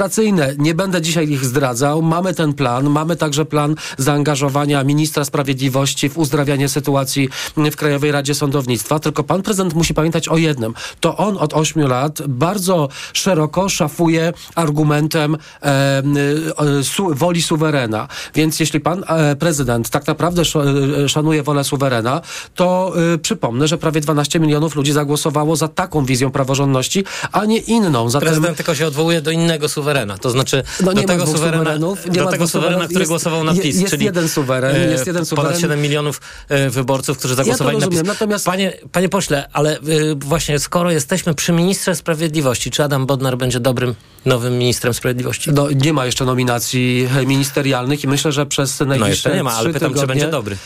Nie 0.57 0.75
będę 0.75 1.01
dzisiaj 1.01 1.29
ich 1.29 1.45
zdradzał. 1.45 2.01
Mamy 2.01 2.33
ten 2.33 2.53
plan. 2.53 2.89
Mamy 2.89 3.15
także 3.15 3.45
plan 3.45 3.75
zaangażowania 3.97 4.83
ministra 4.83 5.25
sprawiedliwości 5.25 6.09
w 6.09 6.17
uzdrawianie 6.17 6.69
sytuacji 6.69 7.29
w 7.71 7.75
Krajowej 7.75 8.11
Radzie 8.11 8.35
Sądownictwa. 8.35 8.99
Tylko 8.99 9.23
pan 9.23 9.41
prezydent 9.41 9.73
musi 9.73 9.93
pamiętać 9.93 10.27
o 10.27 10.37
jednym. 10.37 10.73
To 10.99 11.17
on 11.17 11.37
od 11.37 11.53
ośmiu 11.53 11.87
lat 11.87 12.21
bardzo 12.27 12.89
szeroko 13.13 13.69
szafuje 13.69 14.33
argumentem 14.55 15.37
e, 15.63 15.67
e, 15.67 16.83
su, 16.83 17.15
woli 17.15 17.41
suwerena. 17.41 18.07
Więc 18.35 18.59
jeśli 18.59 18.79
pan 18.79 19.03
e, 19.07 19.35
prezydent 19.35 19.89
tak 19.89 20.07
naprawdę 20.07 20.41
e, 20.41 21.09
szanuje 21.09 21.43
wolę 21.43 21.63
suwerena, 21.63 22.21
to 22.55 22.93
e, 23.13 23.17
przypomnę, 23.17 23.67
że 23.67 23.77
prawie 23.77 24.01
12 24.01 24.39
milionów 24.39 24.75
ludzi 24.75 24.91
zagłosowało 24.91 25.55
za 25.55 25.67
taką 25.67 26.05
wizją 26.05 26.31
praworządności, 26.31 27.03
a 27.31 27.45
nie 27.45 27.57
inną. 27.57 28.09
Zatem... 28.09 28.27
Prezydent 28.27 28.57
tylko 28.57 28.75
się 28.75 28.87
odwołuje 28.87 29.21
do 29.21 29.31
innego 29.31 29.69
suwerena. 29.69 29.80
To 30.21 30.29
znaczy 30.29 30.63
no, 30.83 30.93
do 30.93 31.03
tego 31.03 31.27
suwerena, 31.27 31.77
do 31.77 32.25
tego 32.31 32.47
suwerena, 32.47 32.85
który 32.85 32.99
jest, 32.99 33.11
głosował 33.11 33.43
na 33.43 33.53
PiS. 33.53 33.79
Jest 33.79 33.91
czyli 33.91 34.05
jeden 34.05 34.29
suweren. 34.29 34.75
E, 34.75 34.79
jest 34.79 35.07
jeden 35.07 35.25
suweren. 35.25 35.47
Ponad 35.47 35.61
7 35.61 35.81
milionów 35.81 36.21
wyborców, 36.69 37.17
którzy 37.17 37.35
zagłosowali 37.35 37.77
ja 37.77 37.85
rozumiem, 37.85 38.05
na 38.05 38.13
PiS. 38.13 38.19
Natomiast... 38.19 38.45
Panie, 38.45 38.73
panie 38.91 39.09
pośle, 39.09 39.49
ale 39.53 39.77
y, 39.77 40.15
właśnie 40.15 40.59
skoro 40.59 40.91
jesteśmy 40.91 41.33
przy 41.33 41.51
ministrze 41.51 41.95
sprawiedliwości, 41.95 42.71
czy 42.71 42.83
Adam 42.83 43.05
Bodnar 43.05 43.37
będzie 43.37 43.59
dobrym 43.59 43.95
nowym 44.25 44.57
ministrem 44.57 44.93
sprawiedliwości? 44.93 45.51
No, 45.51 45.67
nie 45.71 45.93
ma 45.93 46.05
jeszcze 46.05 46.25
nominacji 46.25 47.09
ministerialnych 47.25 48.03
i 48.03 48.07
myślę, 48.07 48.31
że 48.31 48.45
przez 48.45 48.79
najbliższe 48.79 48.99
No 48.99 49.07
jeszcze 49.07 49.35
nie 49.35 49.43
ma, 49.43 49.53
ale 49.53 49.73
pytam, 49.73 49.79
tygodnie... 49.79 50.01
czy 50.01 50.07
będzie 50.07 50.27
dobry. 50.27 50.57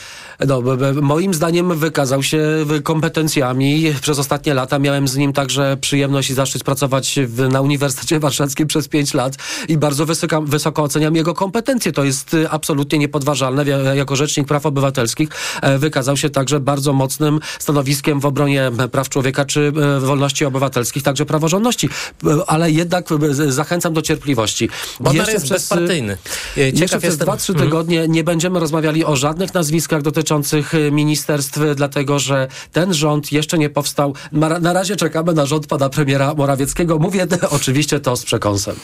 No, 0.47 0.61
moim 1.01 1.33
zdaniem 1.33 1.77
wykazał 1.77 2.23
się 2.23 2.65
kompetencjami. 2.83 3.93
Przez 4.01 4.19
ostatnie 4.19 4.53
lata 4.53 4.79
miałem 4.79 5.07
z 5.07 5.17
nim 5.17 5.33
także 5.33 5.77
przyjemność 5.81 6.29
i 6.29 6.33
zaszczyt 6.33 6.63
pracować 6.63 7.19
w, 7.27 7.49
na 7.49 7.61
Uniwersytecie 7.61 8.19
Warszawskim 8.19 8.67
przez 8.67 8.87
pięć 8.87 9.13
lat 9.13 9.35
i 9.67 9.77
bardzo 9.77 10.05
wysoka, 10.05 10.41
wysoko 10.41 10.83
oceniam 10.83 11.15
jego 11.15 11.33
kompetencje. 11.33 11.91
To 11.91 12.03
jest 12.03 12.33
y, 12.33 12.49
absolutnie 12.49 12.99
niepodważalne. 12.99 13.65
Jako 13.95 14.15
Rzecznik 14.15 14.47
Praw 14.47 14.65
Obywatelskich 14.65 15.29
e, 15.61 15.77
wykazał 15.77 16.17
się 16.17 16.29
także 16.29 16.59
bardzo 16.59 16.93
mocnym 16.93 17.39
stanowiskiem 17.59 18.19
w 18.19 18.25
obronie 18.25 18.71
praw 18.91 19.09
człowieka 19.09 19.45
czy 19.45 19.73
e, 19.97 19.99
wolności 19.99 20.45
obywatelskich, 20.45 21.03
także 21.03 21.25
praworządności. 21.25 21.89
E, 22.27 22.49
ale 22.49 22.71
jednak 22.71 23.09
zachęcam 23.47 23.93
do 23.93 24.01
cierpliwości. 24.01 24.69
Bo 24.99 25.13
jeszcze 25.13 25.31
jest 25.31 25.45
przez, 25.45 25.57
bezpartyjny. 25.57 26.17
Ciekaw 26.55 26.79
jeszcze 26.79 26.99
przez 26.99 27.17
dwa, 27.17 27.37
trzy 27.37 27.51
mhm. 27.51 27.69
tygodnie 27.69 27.99
mm. 27.99 28.11
nie 28.11 28.23
będziemy 28.23 28.59
rozmawiali 28.59 29.05
o 29.05 29.15
żadnych 29.15 29.53
nazwiskach 29.53 30.01
dotyczących 30.01 30.24
dotyczących 30.25 30.73
ministerstw, 30.91 31.59
dlatego 31.75 32.19
że 32.19 32.47
ten 32.71 32.93
rząd 32.93 33.31
jeszcze 33.31 33.57
nie 33.57 33.69
powstał. 33.69 34.13
Na 34.61 34.73
razie 34.73 34.95
czekamy 34.95 35.33
na 35.33 35.45
rząd 35.45 35.67
pana 35.67 35.89
premiera 35.89 36.33
Morawieckiego. 36.33 36.99
Mówię 36.99 37.27
oczywiście 37.49 37.99
to 37.99 38.15
z 38.15 38.23
przekąsem. 38.25 38.75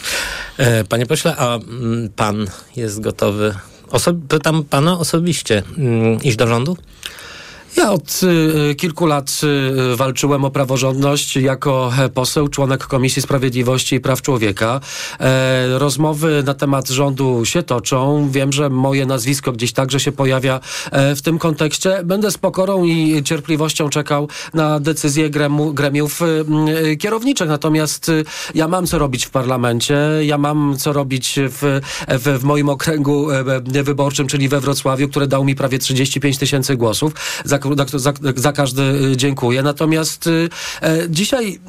E, 0.58 0.84
panie 0.84 1.06
pośle, 1.06 1.36
a 1.38 1.56
mm, 1.56 2.10
pan 2.16 2.48
jest 2.76 3.00
gotowy, 3.00 3.56
oso- 3.92 4.20
pytam 4.28 4.64
pana 4.64 5.00
osobiście, 5.00 5.64
mm, 5.78 6.24
iść 6.24 6.38
do 6.38 6.48
rządu? 6.48 6.78
Ja 7.78 7.92
od 7.92 8.22
y, 8.72 8.76
kilku 8.76 9.06
lat 9.06 9.42
y, 9.94 9.96
walczyłem 9.96 10.46
o 10.46 10.52
praworządność 10.52 11.36
jako 11.36 11.92
e, 12.00 12.10
poseł, 12.10 12.48
członek 12.48 12.88
Komisji 12.88 13.22
Sprawiedliwości 13.22 13.96
i 13.96 14.00
Praw 14.00 14.22
Człowieka. 14.22 14.80
E, 15.20 15.80
rozmowy 15.80 16.44
na 16.46 16.54
temat 16.54 16.90
rządu 16.90 17.46
się 17.46 17.64
toczą. 17.64 18.30
Wiem, 18.32 18.52
że 18.52 18.70
moje 18.70 19.06
nazwisko 19.06 19.52
gdzieś 19.52 19.74
także 19.74 20.00
się 20.00 20.12
pojawia 20.12 20.60
e, 20.92 21.16
w 21.16 21.22
tym 21.22 21.40
kontekście. 21.40 22.02
Będę 22.04 22.32
z 22.32 22.38
pokorą 22.38 22.84
i 22.84 23.24
cierpliwością 23.24 23.90
czekał 23.90 24.28
na 24.54 24.80
decyzje 24.80 25.30
gremu, 25.30 25.74
gremiów 25.74 26.22
y, 26.22 26.98
kierowniczych. 26.98 27.48
Natomiast 27.48 28.10
y, 28.10 28.26
ja 28.56 28.68
mam 28.68 28.88
co 28.88 29.00
robić 29.00 29.26
w 29.26 29.30
parlamencie. 29.30 29.98
Ja 30.22 30.38
mam 30.38 30.78
co 30.78 30.94
robić 30.94 31.40
w, 31.40 31.82
w, 32.08 32.40
w 32.40 32.44
moim 32.44 32.70
okręgu 32.70 33.28
wyborczym, 33.84 34.28
czyli 34.28 34.50
we 34.50 34.60
Wrocławiu, 34.60 35.10
który 35.10 35.28
dał 35.28 35.44
mi 35.44 35.56
prawie 35.56 35.80
35 35.80 36.38
tysięcy 36.38 36.76
głosów. 36.76 37.14
Za 37.46 37.61
za, 37.76 38.00
za, 38.00 38.14
za 38.36 38.52
każdy 38.52 38.82
y, 38.82 39.18
dziękuję. 39.18 39.64
Natomiast 39.64 40.28
y, 40.28 40.50
e, 40.82 41.10
dzisiaj 41.10 41.60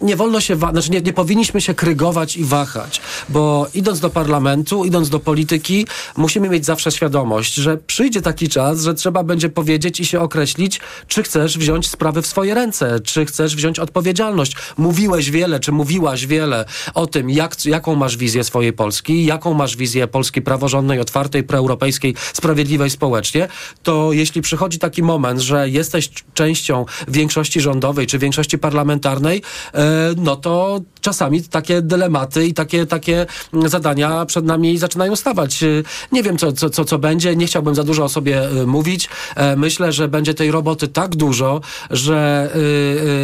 nie 0.00 0.16
wolno 0.16 0.40
się, 0.40 0.56
znaczy 0.56 0.90
nie, 0.90 1.00
nie 1.00 1.12
powinniśmy 1.12 1.60
się 1.60 1.74
krygować 1.74 2.36
i 2.36 2.44
wahać, 2.44 3.00
bo 3.28 3.66
idąc 3.74 4.00
do 4.00 4.10
parlamentu, 4.10 4.84
idąc 4.84 5.08
do 5.08 5.20
polityki, 5.20 5.86
musimy 6.16 6.48
mieć 6.48 6.64
zawsze 6.64 6.90
świadomość, 6.90 7.54
że 7.54 7.76
przyjdzie 7.76 8.22
taki 8.22 8.48
czas, 8.48 8.82
że 8.82 8.94
trzeba 8.94 9.22
będzie 9.22 9.48
powiedzieć 9.48 10.00
i 10.00 10.06
się 10.06 10.20
określić, 10.20 10.80
czy 11.08 11.22
chcesz 11.22 11.58
wziąć 11.58 11.88
sprawy 11.88 12.22
w 12.22 12.26
swoje 12.26 12.54
ręce, 12.54 13.00
czy 13.00 13.26
chcesz 13.26 13.56
wziąć 13.56 13.78
odpowiedzialność. 13.78 14.56
Mówiłeś 14.76 15.30
wiele, 15.30 15.60
czy 15.60 15.72
mówiłaś 15.72 16.26
wiele 16.26 16.64
o 16.94 17.06
tym, 17.06 17.30
jak, 17.30 17.66
jaką 17.66 17.94
masz 17.94 18.16
wizję 18.16 18.44
swojej 18.44 18.72
Polski, 18.72 19.24
jaką 19.24 19.54
masz 19.54 19.76
wizję 19.76 20.06
Polski 20.06 20.42
praworządnej, 20.42 21.00
otwartej, 21.00 21.42
proeuropejskiej, 21.44 22.14
sprawiedliwej 22.32 22.90
społecznie, 22.90 23.48
to 23.82 24.12
jeśli 24.12 24.42
przychodzi 24.42 24.78
taki 24.78 25.02
moment, 25.02 25.40
że 25.40 25.68
jesteś 25.68 26.10
częścią 26.34 26.84
większości 27.08 27.60
rządowej, 27.60 28.06
czy 28.06 28.18
większości 28.18 28.58
parlamentarnej, 28.58 29.42
e, 29.74 29.87
no 30.16 30.36
to 30.36 30.80
czasami 31.00 31.42
takie 31.42 31.82
dylematy 31.82 32.46
i 32.46 32.54
takie, 32.54 32.86
takie 32.86 33.26
zadania 33.66 34.26
przed 34.26 34.44
nami 34.44 34.78
zaczynają 34.78 35.16
stawać. 35.16 35.64
Nie 36.12 36.22
wiem, 36.22 36.38
co, 36.38 36.52
co, 36.52 36.84
co 36.84 36.98
będzie, 36.98 37.36
nie 37.36 37.46
chciałbym 37.46 37.74
za 37.74 37.84
dużo 37.84 38.04
o 38.04 38.08
sobie 38.08 38.42
e, 38.42 38.66
mówić. 38.66 39.08
E, 39.36 39.56
myślę, 39.56 39.92
że 39.92 40.08
będzie 40.08 40.34
tej 40.34 40.50
roboty 40.50 40.88
tak 40.88 41.16
dużo, 41.16 41.60
że, 41.90 42.50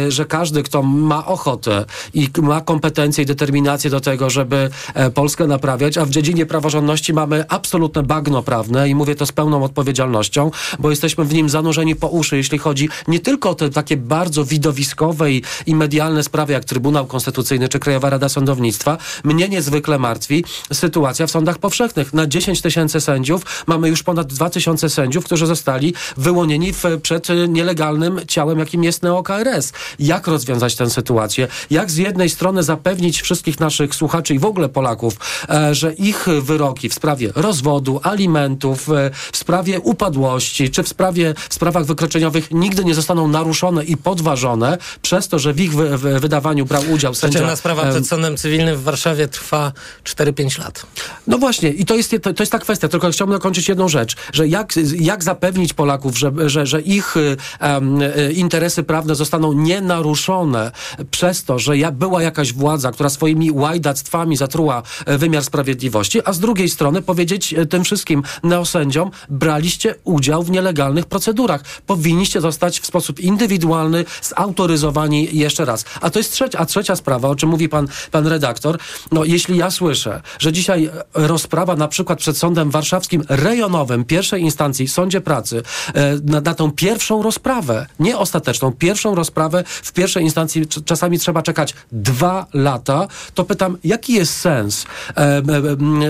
e, 0.07 0.11
że 0.11 0.25
każdy, 0.25 0.63
kto 0.63 0.83
ma 0.83 1.25
ochotę 1.25 1.85
i 2.13 2.29
ma 2.41 2.61
kompetencje 2.61 3.23
i 3.23 3.27
determinację 3.27 3.89
do 3.89 3.99
tego, 3.99 4.29
żeby 4.29 4.69
Polskę 5.13 5.47
naprawiać, 5.47 5.97
a 5.97 6.05
w 6.05 6.09
dziedzinie 6.09 6.45
praworządności 6.45 7.13
mamy 7.13 7.45
absolutne 7.49 8.03
bagno 8.03 8.43
prawne 8.43 8.89
i 8.89 8.95
mówię 8.95 9.15
to 9.15 9.25
z 9.25 9.31
pełną 9.31 9.63
odpowiedzialnością, 9.63 10.51
bo 10.79 10.89
jesteśmy 10.89 11.25
w 11.25 11.33
nim 11.33 11.49
zanurzeni 11.49 11.95
po 11.95 12.07
uszy, 12.07 12.37
jeśli 12.37 12.57
chodzi 12.57 12.89
nie 13.07 13.19
tylko 13.19 13.49
o 13.49 13.55
te 13.55 13.69
takie 13.69 13.97
bardzo 13.97 14.45
widowiskowe 14.45 15.31
i, 15.31 15.43
i 15.65 15.75
medialne 15.75 16.23
sprawy, 16.23 16.54
jak 16.55 16.65
Trybunał 16.65 17.05
Konstytucyjny 17.05 17.69
czy 17.69 17.79
Krajowa 17.79 18.09
Rada 18.09 18.29
Sądownictwa, 18.29 18.97
mnie 19.23 19.49
niezwykle 19.49 19.99
martwi 19.99 20.43
sytuacja 20.73 21.27
w 21.27 21.31
sądach 21.31 21.57
powszechnych. 21.57 22.13
Na 22.13 22.27
10 22.27 22.61
tysięcy 22.61 23.01
sędziów 23.01 23.63
mamy 23.67 23.89
już 23.89 24.03
ponad 24.03 24.27
2 24.27 24.49
tysiące 24.49 24.89
sędziów, 24.89 25.25
którzy 25.25 25.47
zostali 25.47 25.93
wyłonieni 26.17 26.73
w, 26.73 26.83
przed 27.01 27.27
nielegalnym 27.47 28.21
ciałem, 28.27 28.59
jakim 28.59 28.83
jest 28.83 29.03
NeoKRS. 29.03 29.73
Jak 29.99 30.27
rozwiązać 30.27 30.75
tę 30.75 30.89
sytuację? 30.89 31.47
Jak 31.69 31.91
z 31.91 31.97
jednej 31.97 32.29
strony 32.29 32.63
zapewnić 32.63 33.21
wszystkich 33.21 33.59
naszych 33.59 33.95
słuchaczy 33.95 34.33
i 34.33 34.39
w 34.39 34.45
ogóle 34.45 34.69
Polaków, 34.69 35.17
e, 35.49 35.75
że 35.75 35.93
ich 35.93 36.25
wyroki 36.41 36.89
w 36.89 36.93
sprawie 36.93 37.31
rozwodu, 37.35 37.99
alimentów, 38.03 38.89
e, 38.89 39.11
w 39.31 39.37
sprawie 39.37 39.79
upadłości, 39.79 40.69
czy 40.69 40.83
w 40.83 40.87
sprawie 40.87 41.33
w 41.49 41.53
sprawach 41.53 41.85
wykroczeniowych 41.85 42.51
nigdy 42.51 42.85
nie 42.85 42.95
zostaną 42.95 43.27
naruszone 43.27 43.83
i 43.83 43.97
podważone 43.97 44.77
przez 45.01 45.27
to, 45.27 45.39
że 45.39 45.53
w 45.53 45.59
ich 45.59 45.73
wy, 45.75 45.97
wy, 45.97 46.19
rozprawaniu 46.45 46.65
brał 46.65 46.93
udział 46.93 47.13
sędzia. 47.15 47.55
Sprawa 47.55 47.91
przed 47.91 48.07
sądem 48.07 48.37
cywilnym 48.37 48.77
w 48.77 48.83
Warszawie 48.83 49.27
trwa 49.27 49.71
4-5 50.03 50.59
lat. 50.59 50.85
No 51.27 51.37
właśnie, 51.37 51.69
i 51.69 51.85
to 51.85 51.95
jest, 51.95 52.15
to, 52.21 52.33
to 52.33 52.43
jest 52.43 52.51
ta 52.51 52.59
kwestia, 52.59 52.87
tylko 52.87 53.09
chciałbym 53.09 53.37
dokończyć 53.37 53.69
jedną 53.69 53.87
rzecz, 53.87 54.15
że 54.33 54.47
jak, 54.47 54.73
jak 54.99 55.23
zapewnić 55.23 55.73
Polaków, 55.73 56.17
że, 56.17 56.31
że, 56.45 56.65
że 56.65 56.81
ich 56.81 57.15
um, 57.61 57.99
interesy 58.33 58.83
prawne 58.83 59.15
zostaną 59.15 59.53
nienaruszone 59.53 60.71
przez 61.11 61.43
to, 61.43 61.59
że 61.59 61.77
ja, 61.77 61.91
była 61.91 62.23
jakaś 62.23 62.53
władza, 62.53 62.91
która 62.91 63.09
swoimi 63.09 63.51
łajdactwami 63.51 64.37
zatruła 64.37 64.83
e, 65.05 65.17
wymiar 65.17 65.43
sprawiedliwości, 65.43 66.21
a 66.25 66.33
z 66.33 66.39
drugiej 66.39 66.69
strony 66.69 67.01
powiedzieć 67.01 67.53
e, 67.53 67.65
tym 67.65 67.83
wszystkim 67.83 68.23
neosędziom, 68.43 69.11
braliście 69.29 69.95
udział 70.03 70.43
w 70.43 70.51
nielegalnych 70.51 71.05
procedurach. 71.05 71.63
Powinniście 71.85 72.41
zostać 72.41 72.79
w 72.79 72.85
sposób 72.85 73.19
indywidualny 73.19 74.05
zautoryzowani 74.21 75.27
jeszcze 75.31 75.65
raz. 75.65 75.85
A 76.01 76.09
to 76.09 76.19
jest 76.19 76.34
a 76.57 76.65
trzecia 76.65 76.95
sprawa, 76.95 77.29
o 77.29 77.35
czym 77.35 77.49
mówi 77.49 77.69
pan, 77.69 77.87
pan 78.11 78.27
redaktor. 78.27 78.77
No, 79.11 79.25
jeśli 79.25 79.57
ja 79.57 79.71
słyszę, 79.71 80.21
że 80.39 80.53
dzisiaj 80.53 80.89
rozprawa 81.13 81.75
na 81.75 81.87
przykład 81.87 82.19
przed 82.19 82.37
sądem 82.37 82.71
warszawskim 82.71 83.23
rejonowym 83.29 84.05
pierwszej 84.05 84.41
instancji, 84.41 84.87
sądzie 84.87 85.21
pracy, 85.21 85.63
e, 85.93 86.15
na, 86.23 86.41
na 86.41 86.53
tą 86.53 86.71
pierwszą 86.71 87.23
rozprawę, 87.23 87.87
nie 87.99 88.17
ostateczną, 88.17 88.71
pierwszą 88.71 89.15
rozprawę 89.15 89.63
w 89.67 89.91
pierwszej 89.93 90.23
instancji 90.23 90.67
czasami 90.85 91.19
trzeba 91.19 91.41
czekać 91.41 91.73
dwa 91.91 92.45
lata, 92.53 93.07
to 93.33 93.43
pytam, 93.43 93.77
jaki 93.83 94.13
jest 94.13 94.33
sens 94.37 94.85
e, 95.17 95.21
e, 95.21 95.41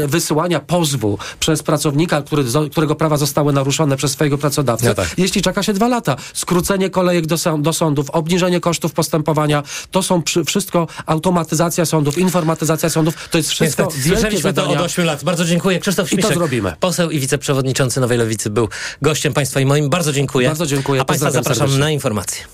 wysyłania 0.08 0.60
pozwu 0.60 1.18
przez 1.40 1.64
pracownika, 1.64 2.22
który, 2.22 2.44
którego 2.72 2.96
prawa 2.96 3.18
zostały 3.18 3.54
naruszone 3.54 3.98
przez 3.98 4.12
swojego 4.12 4.38
pracodawcę, 4.38 4.88
ja 4.88 4.94
tak. 4.94 5.14
jeśli 5.18 5.42
czeka 5.42 5.64
się 5.64 5.74
dwa 5.74 5.88
lata. 5.88 6.16
Skrócenie 6.34 6.90
kolejek 6.90 7.26
do, 7.26 7.36
do 7.58 7.74
sądów, 7.74 8.10
obniżenie 8.10 8.60
kosztów 8.60 8.94
postępowania, 8.94 9.64
to 9.92 10.04
są 10.04 10.15
przy, 10.22 10.44
wszystko 10.44 10.88
automatyzacja 11.06 11.86
sądów, 11.86 12.18
informatyzacja 12.18 12.90
sądów, 12.90 13.30
to 13.30 13.38
jest 13.38 13.50
wszystko 13.50 13.84
Niestety, 13.84 14.10
Słyszeliśmy 14.10 14.54
to 14.54 14.70
od 14.70 14.82
8 14.82 15.06
lat. 15.06 15.24
Bardzo 15.24 15.46
dziękuję. 15.46 15.80
Krzysztof 15.80 16.10
Śmiszek, 16.10 16.32
I 16.32 16.34
to 16.34 16.40
zrobimy. 16.40 16.74
poseł 16.80 17.12
i 17.12 17.20
wiceprzewodniczący 17.20 18.00
Nowej 18.02 18.18
Lewicy 18.18 18.50
był 18.50 18.70
gościem 19.02 19.34
państwa 19.34 19.60
i 19.60 19.66
moim. 19.66 19.90
Bardzo 19.90 20.12
dziękuję. 20.14 20.48
Bardzo 20.48 20.66
dziękuję. 20.66 21.02
A 21.02 21.06
państwa 21.06 21.32
zapraszam 21.32 21.56
serdecznie. 21.58 21.80
na 21.80 21.92
informacje. 21.92 22.46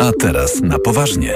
A 0.00 0.12
teraz 0.20 0.60
na 0.60 0.78
poważnie. 0.78 1.34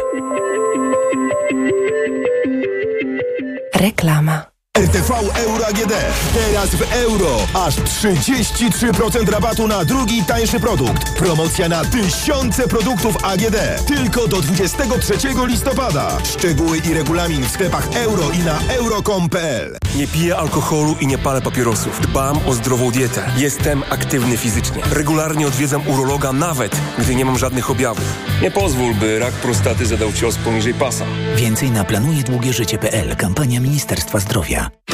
Reklama. 3.74 4.53
RTV 4.78 5.14
Euro 5.34 5.66
AGD. 5.66 5.92
Teraz 6.34 6.70
w 6.70 6.92
euro. 6.92 7.36
Aż 7.54 7.76
33% 7.76 9.28
rabatu 9.28 9.68
na 9.68 9.84
drugi 9.84 10.24
tańszy 10.24 10.60
produkt. 10.60 11.12
Promocja 11.12 11.68
na 11.68 11.84
tysiące 11.84 12.68
produktów 12.68 13.24
AGD. 13.24 13.56
Tylko 13.86 14.28
do 14.28 14.40
23 14.40 15.14
listopada. 15.46 16.18
Szczegóły 16.24 16.78
i 16.78 16.94
regulamin 16.94 17.44
w 17.44 17.50
sklepach 17.50 17.88
euro 17.94 18.30
i 18.30 18.38
na 18.38 18.58
euro.com.pl 18.68 19.76
Nie 19.96 20.06
piję 20.06 20.36
alkoholu 20.36 20.96
i 21.00 21.06
nie 21.06 21.18
palę 21.18 21.40
papierosów. 21.40 22.00
Dbam 22.00 22.38
o 22.46 22.54
zdrową 22.54 22.90
dietę. 22.90 23.30
Jestem 23.36 23.82
aktywny 23.90 24.36
fizycznie. 24.36 24.82
Regularnie 24.92 25.46
odwiedzam 25.46 25.88
urologa 25.88 26.32
nawet, 26.32 26.80
gdy 26.98 27.14
nie 27.14 27.24
mam 27.24 27.38
żadnych 27.38 27.70
objawów. 27.70 28.18
Nie 28.42 28.50
pozwól, 28.50 28.94
by 28.94 29.18
rak 29.18 29.34
prostaty 29.34 29.86
zadał 29.86 30.12
cios 30.12 30.36
poniżej 30.36 30.74
pasa. 30.74 31.04
Więcej 31.36 31.70
na 31.70 31.84
planujedługieżycie.pl. 31.84 33.16
Kampania 33.16 33.60
Ministerstwa 33.60 34.20
Zdrowia. 34.20 34.63
дня. 34.64 34.93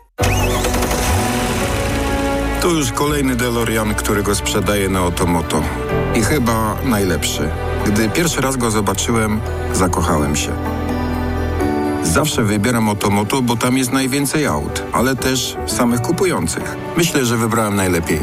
To 2.61 2.67
już 2.67 2.91
kolejny 2.91 3.35
DeLorean, 3.35 3.95
który 3.95 4.23
go 4.23 4.35
sprzedaje 4.35 4.89
na 4.89 5.03
Otomoto. 5.05 5.63
I 6.15 6.21
chyba 6.21 6.77
najlepszy. 6.85 7.49
Gdy 7.85 8.09
pierwszy 8.09 8.41
raz 8.41 8.57
go 8.57 8.71
zobaczyłem, 8.71 9.41
zakochałem 9.73 10.35
się. 10.35 10.51
Zawsze 12.03 12.43
wybieram 12.43 12.89
Otomoto, 12.89 13.41
bo 13.41 13.55
tam 13.55 13.77
jest 13.77 13.91
najwięcej 13.91 14.45
aut, 14.45 14.83
ale 14.93 15.15
też 15.15 15.57
samych 15.67 16.01
kupujących. 16.01 16.75
Myślę, 16.97 17.25
że 17.25 17.37
wybrałem 17.37 17.75
najlepiej. 17.75 18.19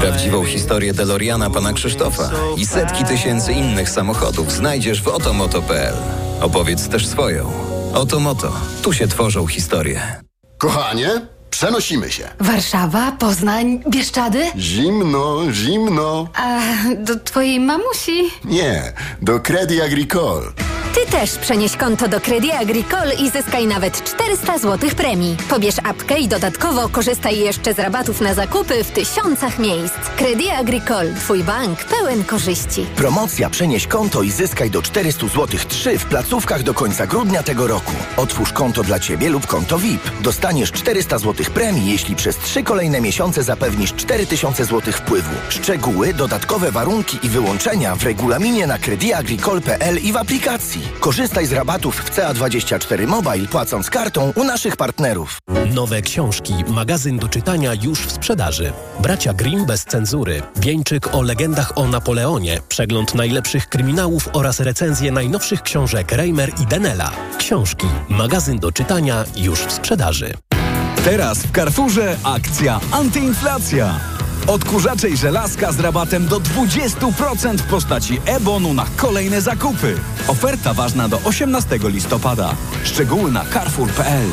Prawdziwą 0.00 0.44
historię 0.44 0.94
DeLoreana 0.94 1.50
pana 1.50 1.72
Krzysztofa 1.72 2.30
i 2.56 2.66
setki 2.66 3.04
tysięcy 3.04 3.52
innych 3.52 3.90
samochodów 3.90 4.52
znajdziesz 4.52 5.02
w 5.02 5.08
otomoto.pl. 5.08 5.94
Opowiedz 6.40 6.88
też 6.88 7.06
swoją. 7.06 7.52
Otomoto. 7.94 8.52
Tu 8.82 8.92
się 8.92 9.08
tworzą 9.08 9.46
historie. 9.46 10.22
Kochanie? 10.58 11.35
Przenosimy 11.56 12.10
się. 12.12 12.28
Warszawa, 12.40 13.12
Poznań, 13.12 13.82
Bieszczady? 13.90 14.46
Zimno, 14.56 15.52
zimno. 15.52 16.28
A 16.34 16.60
do 16.96 17.20
twojej 17.20 17.60
mamusi? 17.60 18.30
Nie, 18.44 18.92
do 19.22 19.40
Credit 19.40 19.82
Agricole. 19.82 20.42
Ty 20.96 21.10
też 21.10 21.38
przenieś 21.38 21.76
konto 21.76 22.08
do 22.08 22.20
Credit 22.20 22.52
Agricole 22.52 23.14
i 23.14 23.30
zyskaj 23.30 23.66
nawet 23.66 24.04
400 24.04 24.58
zł 24.58 24.90
premii. 24.96 25.36
Pobierz 25.48 25.74
apkę 25.84 26.18
i 26.18 26.28
dodatkowo 26.28 26.88
korzystaj 26.88 27.38
jeszcze 27.38 27.74
z 27.74 27.78
rabatów 27.78 28.20
na 28.20 28.34
zakupy 28.34 28.84
w 28.84 28.90
tysiącach 28.90 29.58
miejsc. 29.58 29.94
Credit 30.16 30.50
Agricole, 30.50 31.14
twój 31.14 31.44
bank 31.44 31.84
pełen 31.84 32.24
korzyści. 32.24 32.86
Promocja 32.96 33.50
przenieś 33.50 33.86
konto 33.86 34.22
i 34.22 34.30
zyskaj 34.30 34.70
do 34.70 34.82
400 34.82 35.26
zł 35.26 35.46
3 35.68 35.98
w 35.98 36.04
placówkach 36.04 36.62
do 36.62 36.74
końca 36.74 37.06
grudnia 37.06 37.42
tego 37.42 37.66
roku. 37.66 37.92
Otwórz 38.16 38.52
konto 38.52 38.82
dla 38.82 38.98
Ciebie 39.00 39.30
lub 39.30 39.46
konto 39.46 39.78
VIP. 39.78 40.10
Dostaniesz 40.20 40.72
400 40.72 41.18
zł 41.18 41.45
premii, 41.50 41.90
jeśli 41.90 42.16
przez 42.16 42.38
3 42.38 42.62
kolejne 42.62 43.00
miesiące 43.00 43.42
zapewnisz 43.42 43.94
4000 43.94 44.64
zł 44.64 44.92
wpływu. 44.92 45.34
Szczegóły, 45.48 46.14
dodatkowe 46.14 46.72
warunki 46.72 47.18
i 47.22 47.28
wyłączenia 47.28 47.96
w 47.96 48.02
regulaminie 48.02 48.66
na 48.66 48.78
crediagricole.pl 48.78 49.98
i 49.98 50.12
w 50.12 50.16
aplikacji. 50.16 50.82
Korzystaj 51.00 51.46
z 51.46 51.52
rabatów 51.52 51.96
w 51.96 52.10
CA24 52.10 53.06
Mobile, 53.06 53.48
płacąc 53.48 53.90
kartą 53.90 54.32
u 54.36 54.44
naszych 54.44 54.76
partnerów. 54.76 55.38
Nowe 55.74 56.02
książki, 56.02 56.54
magazyn 56.68 57.18
do 57.18 57.28
czytania 57.28 57.74
już 57.82 58.00
w 58.00 58.12
sprzedaży. 58.12 58.72
Bracia 59.00 59.34
Grimm 59.34 59.66
bez 59.66 59.84
cenzury, 59.84 60.42
wieńczyk 60.56 61.14
o 61.14 61.22
legendach 61.22 61.78
o 61.78 61.88
Napoleonie, 61.88 62.60
przegląd 62.68 63.14
najlepszych 63.14 63.68
kryminałów 63.68 64.28
oraz 64.32 64.60
recenzje 64.60 65.12
najnowszych 65.12 65.62
książek 65.62 66.12
Reimer 66.12 66.52
i 66.62 66.66
Denela. 66.66 67.10
Książki, 67.38 67.86
magazyn 68.08 68.58
do 68.58 68.72
czytania 68.72 69.24
już 69.36 69.60
w 69.60 69.72
sprzedaży. 69.72 70.34
Teraz 71.06 71.38
w 71.38 71.52
Carrefourze 71.52 72.16
akcja 72.24 72.80
antyinflacja. 72.92 74.00
Odkurzacze 74.46 75.08
i 75.08 75.16
żelazka 75.16 75.72
z 75.72 75.80
rabatem 75.80 76.26
do 76.26 76.40
20% 76.40 77.58
w 77.58 77.62
postaci 77.62 78.20
e-bonu 78.24 78.74
na 78.74 78.86
kolejne 78.96 79.40
zakupy. 79.40 79.94
Oferta 80.28 80.74
ważna 80.74 81.08
do 81.08 81.20
18 81.24 81.78
listopada. 81.82 82.54
Szczegóły 82.84 83.32
na 83.32 83.44
carrefour.pl 83.44 84.28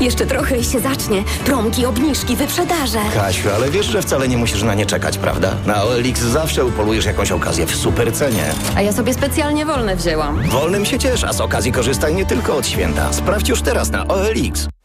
jeszcze 0.00 0.26
trochę 0.26 0.58
i 0.58 0.64
się 0.64 0.80
zacznie. 0.80 1.24
Promki, 1.44 1.86
obniżki, 1.86 2.36
wyprzedaże. 2.36 2.98
Kasiu, 3.14 3.48
ale 3.54 3.70
wiesz, 3.70 3.86
że 3.86 4.02
wcale 4.02 4.28
nie 4.28 4.36
musisz 4.36 4.62
na 4.62 4.74
nie 4.74 4.86
czekać, 4.86 5.18
prawda? 5.18 5.54
Na 5.66 5.82
OLX 5.82 6.20
zawsze 6.20 6.64
upolujesz 6.64 7.04
jakąś 7.04 7.32
okazję 7.32 7.66
w 7.66 7.76
super 7.76 8.12
cenie. 8.12 8.44
A 8.76 8.82
ja 8.82 8.92
sobie 8.92 9.14
specjalnie 9.14 9.66
wolne 9.66 9.96
wzięłam. 9.96 10.42
Wolnym 10.42 10.84
się 10.84 10.98
ciesz, 10.98 11.24
a 11.24 11.32
z 11.32 11.40
okazji 11.40 11.72
korzystaj 11.72 12.14
nie 12.14 12.26
tylko 12.26 12.56
od 12.56 12.66
święta. 12.66 13.12
Sprawdź 13.12 13.48
już 13.48 13.62
teraz 13.62 13.90
na 13.90 14.08
OLX. 14.08 14.68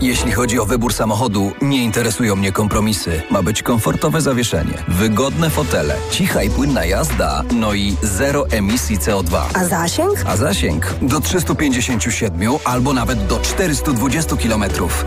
Jeśli 0.00 0.32
chodzi 0.32 0.58
o 0.60 0.66
wybór 0.66 0.94
samochodu, 0.94 1.52
nie 1.62 1.84
interesują 1.84 2.36
mnie 2.36 2.52
kompromisy. 2.52 3.22
Ma 3.30 3.42
być 3.42 3.62
komfortowe 3.62 4.20
zawieszenie, 4.20 4.74
wygodne 4.88 5.50
fotele, 5.50 5.96
cicha 6.10 6.42
i 6.42 6.50
płynna 6.50 6.84
jazda, 6.84 7.42
no 7.54 7.74
i 7.74 7.96
zero 8.02 8.46
emisji 8.50 8.98
CO2. 8.98 9.40
A 9.54 9.64
zasięg? 9.64 10.14
A 10.26 10.36
zasięg 10.36 10.94
do 11.02 11.20
357 11.20 12.50
albo 12.64 12.92
nawet 12.92 13.26
do 13.26 13.38
420 13.40 14.36
km 14.36 14.64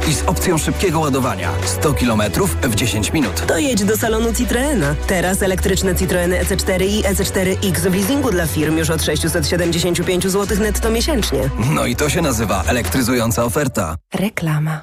i 0.10 0.13
z 0.13 0.23
opcją 0.23 0.58
szybkiego 0.58 0.99
ładowania 0.99 1.49
100 1.65 1.93
km 1.93 2.21
w 2.62 2.75
10 2.75 3.13
minut. 3.13 3.45
To 3.47 3.58
jedź 3.58 3.84
do 3.84 3.97
salonu 3.97 4.34
Citroena. 4.34 4.95
Teraz 5.08 5.41
elektryczne 5.41 5.95
Citroeny 5.95 6.43
EC4 6.43 6.84
i 6.84 7.03
EC4X 7.03 7.79
w 7.89 7.95
leasingu 7.95 8.32
dla 8.32 8.47
firm 8.47 8.77
już 8.77 8.89
od 8.89 9.03
675 9.03 10.27
zł 10.27 10.58
netto 10.60 10.89
miesięcznie. 10.91 11.49
No 11.75 11.86
i 11.86 11.95
to 11.95 12.10
się 12.10 12.21
nazywa 12.21 12.63
elektryzująca 12.67 13.43
oferta. 13.43 13.95
Reklama. 14.13 14.83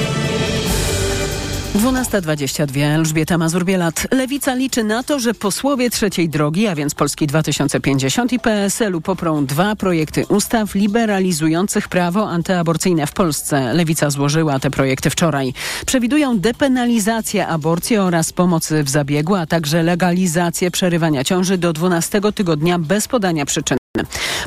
12.22 1.75 2.81
Elżbieta 2.81 3.37
Mazur-Bielat. 3.37 4.07
Lewica 4.11 4.55
liczy 4.55 4.83
na 4.83 5.03
to, 5.03 5.19
że 5.19 5.33
posłowie 5.33 5.89
trzeciej 5.89 6.29
drogi, 6.29 6.67
a 6.67 6.75
więc 6.75 6.95
Polski 6.95 7.27
2050 7.27 8.33
i 8.33 8.39
PSL-u 8.39 9.01
poprą 9.01 9.45
dwa 9.45 9.75
projekty 9.75 10.25
ustaw 10.25 10.75
liberalizujących 10.75 11.87
prawo 11.87 12.29
antyaborcyjne 12.29 13.07
w 13.07 13.11
Polsce. 13.13 13.73
Lewica 13.73 14.09
złożyła 14.09 14.59
te 14.59 14.71
projekty 14.71 15.09
wczoraj. 15.09 15.53
Przewidują 15.85 16.39
depenalizację 16.39 17.47
aborcji 17.47 17.97
oraz 17.97 18.33
pomocy 18.33 18.83
w 18.83 18.89
zabiegu, 18.89 19.35
a 19.35 19.45
także 19.45 19.83
legalizację 19.83 20.71
przerywania 20.71 21.23
ciąży 21.23 21.57
do 21.57 21.73
12 21.73 22.21
tygodnia 22.35 22.79
bez 22.79 23.07
podania 23.07 23.45
przyczyn. 23.45 23.80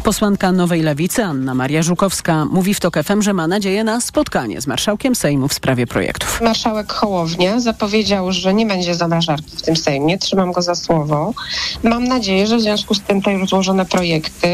Posłanka 0.03 0.53
Nowej 0.53 0.83
Lewicy 0.83 1.25
Anna 1.25 1.55
Maria 1.55 1.83
Żukowska 1.83 2.45
mówi 2.45 2.75
w 2.75 2.81
TOK 2.81 3.03
FM, 3.05 3.23
że 3.23 3.33
ma 3.35 3.47
nadzieję 3.47 3.85
na 3.85 4.01
spotkanie 4.01 4.61
z 4.61 4.67
marszałkiem 4.67 5.15
Sejmu 5.15 5.49
w 5.49 5.55
sprawie 5.55 5.87
projektów. 5.87 6.41
Marszałek 6.41 6.93
Hołownia 6.93 7.61
zapowiedział, 7.61 8.33
że 8.33 8.55
nie 8.55 8.67
będzie 8.67 8.95
zamrażarki 8.95 9.57
w 9.57 9.63
tym 9.63 9.77
Sejmie. 9.77 10.19
Trzymam 10.19 10.53
go 10.53 10.63
za 10.63 10.75
słowo. 10.75 11.35
Mam 11.83 12.05
nadzieję, 12.05 12.47
że 12.47 12.57
w 12.57 12.61
związku 12.61 12.95
z 12.95 13.01
tym 13.01 13.23
te 13.23 13.33
już 13.33 13.49
złożone 13.49 13.85
projekty 13.85 14.49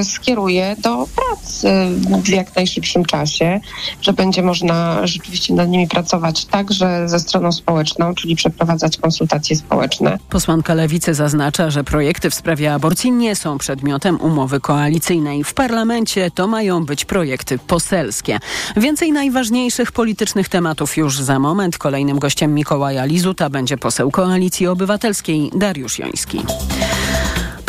y, 0.00 0.04
skieruje 0.04 0.76
do 0.82 1.06
prac 1.16 1.64
y, 1.64 2.22
w 2.22 2.28
jak 2.28 2.56
najszybszym 2.56 3.04
czasie, 3.04 3.60
że 4.02 4.12
będzie 4.12 4.42
można 4.42 5.06
rzeczywiście 5.06 5.54
nad 5.54 5.68
nimi 5.68 5.88
pracować 5.88 6.44
także 6.44 7.08
ze 7.08 7.20
stroną 7.20 7.52
społeczną, 7.52 8.14
czyli 8.14 8.36
przeprowadzać 8.36 8.96
konsultacje 8.96 9.56
społeczne. 9.56 10.18
Posłanka 10.28 10.74
Lewicy 10.74 11.14
zaznacza, 11.14 11.70
że 11.70 11.84
projekty 11.84 12.30
w 12.30 12.34
sprawie 12.34 12.74
aborcji 12.74 13.12
nie 13.12 13.36
są 13.36 13.58
przedmiotem 13.58 14.20
umowy 14.20 14.39
koalicyjnej. 14.60 15.44
W 15.44 15.54
parlamencie 15.54 16.30
to 16.30 16.46
mają 16.46 16.84
być 16.84 17.04
projekty 17.04 17.58
poselskie. 17.58 18.38
Więcej 18.76 19.12
najważniejszych 19.12 19.92
politycznych 19.92 20.48
tematów 20.48 20.96
już 20.96 21.20
za 21.20 21.38
moment. 21.38 21.78
Kolejnym 21.78 22.18
gościem 22.18 22.54
Mikołaja 22.54 23.04
Lizuta 23.04 23.50
będzie 23.50 23.76
poseł 23.76 24.10
Koalicji 24.10 24.66
Obywatelskiej 24.66 25.50
Dariusz 25.54 25.98
Joński. 25.98 26.40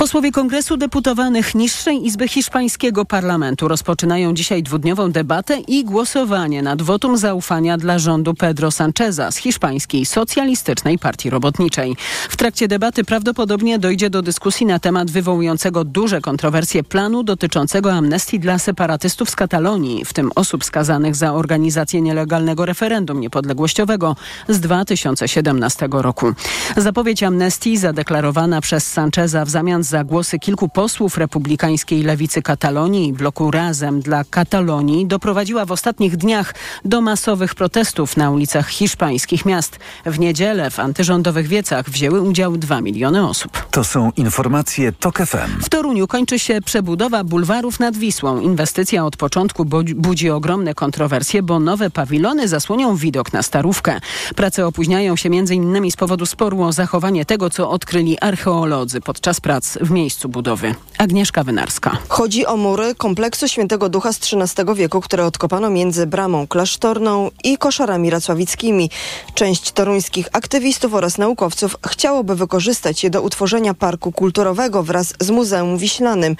Posłowie 0.01 0.31
Kongresu 0.31 0.77
Deputowanych 0.77 1.55
Niższej 1.55 2.05
Izby 2.05 2.27
Hiszpańskiego 2.27 3.05
Parlamentu 3.05 3.67
rozpoczynają 3.67 4.33
dzisiaj 4.33 4.63
dwudniową 4.63 5.11
debatę 5.11 5.57
i 5.67 5.85
głosowanie 5.85 6.61
nad 6.61 6.81
wotum 6.81 7.17
zaufania 7.17 7.77
dla 7.77 7.99
rządu 7.99 8.33
Pedro 8.33 8.71
Sancheza 8.71 9.31
z 9.31 9.37
hiszpańskiej 9.37 10.05
Socjalistycznej 10.05 10.99
Partii 10.99 11.29
Robotniczej. 11.29 11.95
W 12.29 12.37
trakcie 12.37 12.67
debaty 12.67 13.03
prawdopodobnie 13.03 13.79
dojdzie 13.79 14.09
do 14.09 14.21
dyskusji 14.21 14.65
na 14.65 14.79
temat 14.79 15.11
wywołującego 15.11 15.83
duże 15.83 16.21
kontrowersje 16.21 16.83
planu 16.83 17.23
dotyczącego 17.23 17.93
amnestii 17.93 18.39
dla 18.39 18.59
separatystów 18.59 19.29
z 19.29 19.35
Katalonii, 19.35 20.05
w 20.05 20.13
tym 20.13 20.31
osób 20.35 20.65
skazanych 20.65 21.15
za 21.15 21.33
organizację 21.33 22.01
nielegalnego 22.01 22.65
referendum 22.65 23.19
niepodległościowego 23.19 24.15
z 24.47 24.59
2017 24.59 25.87
roku. 25.91 26.33
Zapowiedź 26.77 27.23
amnestii 27.23 27.77
zadeklarowana 27.77 28.61
przez 28.61 28.87
Sancheza 28.87 29.45
w 29.45 29.49
zamian 29.49 29.83
za 29.91 30.03
głosy 30.03 30.39
kilku 30.39 30.69
posłów 30.69 31.17
republikańskiej 31.17 32.03
lewicy 32.03 32.41
Katalonii 32.41 33.07
i 33.07 33.13
bloku 33.13 33.51
Razem 33.51 34.01
dla 34.01 34.23
Katalonii 34.23 35.05
doprowadziła 35.05 35.65
w 35.65 35.71
ostatnich 35.71 36.17
dniach 36.17 36.53
do 36.85 37.01
masowych 37.01 37.55
protestów 37.55 38.17
na 38.17 38.31
ulicach 38.31 38.69
hiszpańskich 38.69 39.45
miast. 39.45 39.79
W 40.05 40.19
niedzielę 40.19 40.69
w 40.69 40.79
antyrządowych 40.79 41.47
wiecach 41.47 41.89
wzięły 41.89 42.21
udział 42.21 42.57
2 42.57 42.81
miliony 42.81 43.27
osób. 43.27 43.51
To 43.71 43.83
są 43.83 44.11
informacje 44.17 44.91
TOK 44.91 45.17
FM. 45.17 45.61
W 45.61 45.69
Toruniu 45.69 46.07
kończy 46.07 46.39
się 46.39 46.61
przebudowa 46.61 47.23
bulwarów 47.23 47.79
nad 47.79 47.97
Wisłą. 47.97 48.39
Inwestycja 48.39 49.05
od 49.05 49.17
początku 49.17 49.65
budzi 49.95 50.29
ogromne 50.29 50.73
kontrowersje, 50.73 51.43
bo 51.43 51.59
nowe 51.59 51.89
pawilony 51.89 52.47
zasłonią 52.47 52.95
widok 52.95 53.33
na 53.33 53.43
Starówkę. 53.43 53.99
Prace 54.35 54.67
opóźniają 54.67 55.15
się 55.15 55.29
m.in. 55.29 55.91
z 55.91 55.95
powodu 55.95 56.25
sporu 56.25 56.61
o 56.61 56.71
zachowanie 56.71 57.25
tego, 57.25 57.49
co 57.49 57.69
odkryli 57.69 58.19
archeolodzy 58.19 59.01
podczas 59.01 59.41
prac 59.41 59.80
w 59.81 59.91
miejscu 59.91 60.29
budowy. 60.29 60.75
Agnieszka 60.97 61.43
Wynarska. 61.43 61.97
Chodzi 62.07 62.45
o 62.45 62.57
mury 62.57 62.95
kompleksu 62.95 63.47
Świętego 63.47 63.89
Ducha 63.89 64.13
z 64.13 64.19
XIII 64.19 64.75
wieku, 64.75 65.01
które 65.01 65.25
odkopano 65.25 65.69
między 65.69 66.07
bramą 66.07 66.47
klasztorną 66.47 67.31
i 67.43 67.57
koszarami 67.57 68.09
racławickimi. 68.09 68.89
Część 69.33 69.71
toruńskich 69.71 70.27
aktywistów 70.31 70.93
oraz 70.93 71.17
naukowców 71.17 71.75
chciałoby 71.87 72.35
wykorzystać 72.35 73.03
je 73.03 73.09
do 73.09 73.21
utworzenia 73.21 73.73
parku 73.73 74.11
kulturowego 74.11 74.83
wraz 74.83 75.13
z 75.19 75.29
Muzeum 75.29 75.77
Wiślanym. 75.77 76.35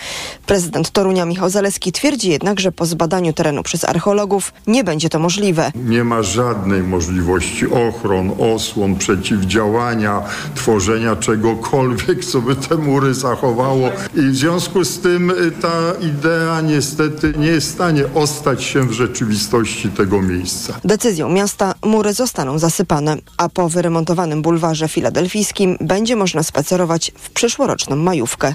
Prezydent 0.45 0.91
Torunia 0.91 1.25
Michał 1.25 1.49
Zaleski 1.49 1.91
twierdzi 1.91 2.29
jednak, 2.29 2.59
że 2.59 2.71
po 2.71 2.85
zbadaniu 2.85 3.33
terenu 3.33 3.63
przez 3.63 3.83
archeologów 3.83 4.53
nie 4.67 4.83
będzie 4.83 5.09
to 5.09 5.19
możliwe. 5.19 5.71
Nie 5.75 6.03
ma 6.03 6.23
żadnej 6.23 6.83
możliwości 6.83 7.65
ochron, 7.67 8.31
osłon, 8.39 8.95
przeciwdziałania, 8.95 10.21
tworzenia 10.55 11.15
czegokolwiek, 11.15 12.25
co 12.25 12.41
by 12.41 12.55
te 12.55 12.75
mury 12.75 13.13
zachowało 13.31 13.89
i 14.15 14.21
w 14.21 14.35
związku 14.35 14.85
z 14.85 14.99
tym 14.99 15.29
y, 15.29 15.51
ta 15.51 15.93
idea 16.01 16.61
niestety 16.61 17.33
nie 17.37 17.47
jest 17.47 17.67
w 17.67 17.73
stanie 17.73 18.03
ostać 18.15 18.63
się 18.63 18.83
w 18.83 18.91
rzeczywistości 18.91 19.89
tego 19.89 20.21
miejsca. 20.21 20.73
Decyzją 20.83 21.29
miasta 21.29 21.73
mury 21.85 22.13
zostaną 22.13 22.59
zasypane, 22.59 23.17
a 23.37 23.49
po 23.49 23.69
wyremontowanym 23.69 24.41
bulwarze 24.41 24.87
filadelfijskim 24.87 25.77
będzie 25.81 26.15
można 26.15 26.43
spacerować 26.43 27.11
w 27.15 27.29
przyszłoroczną 27.29 27.95
majówkę. 27.95 28.53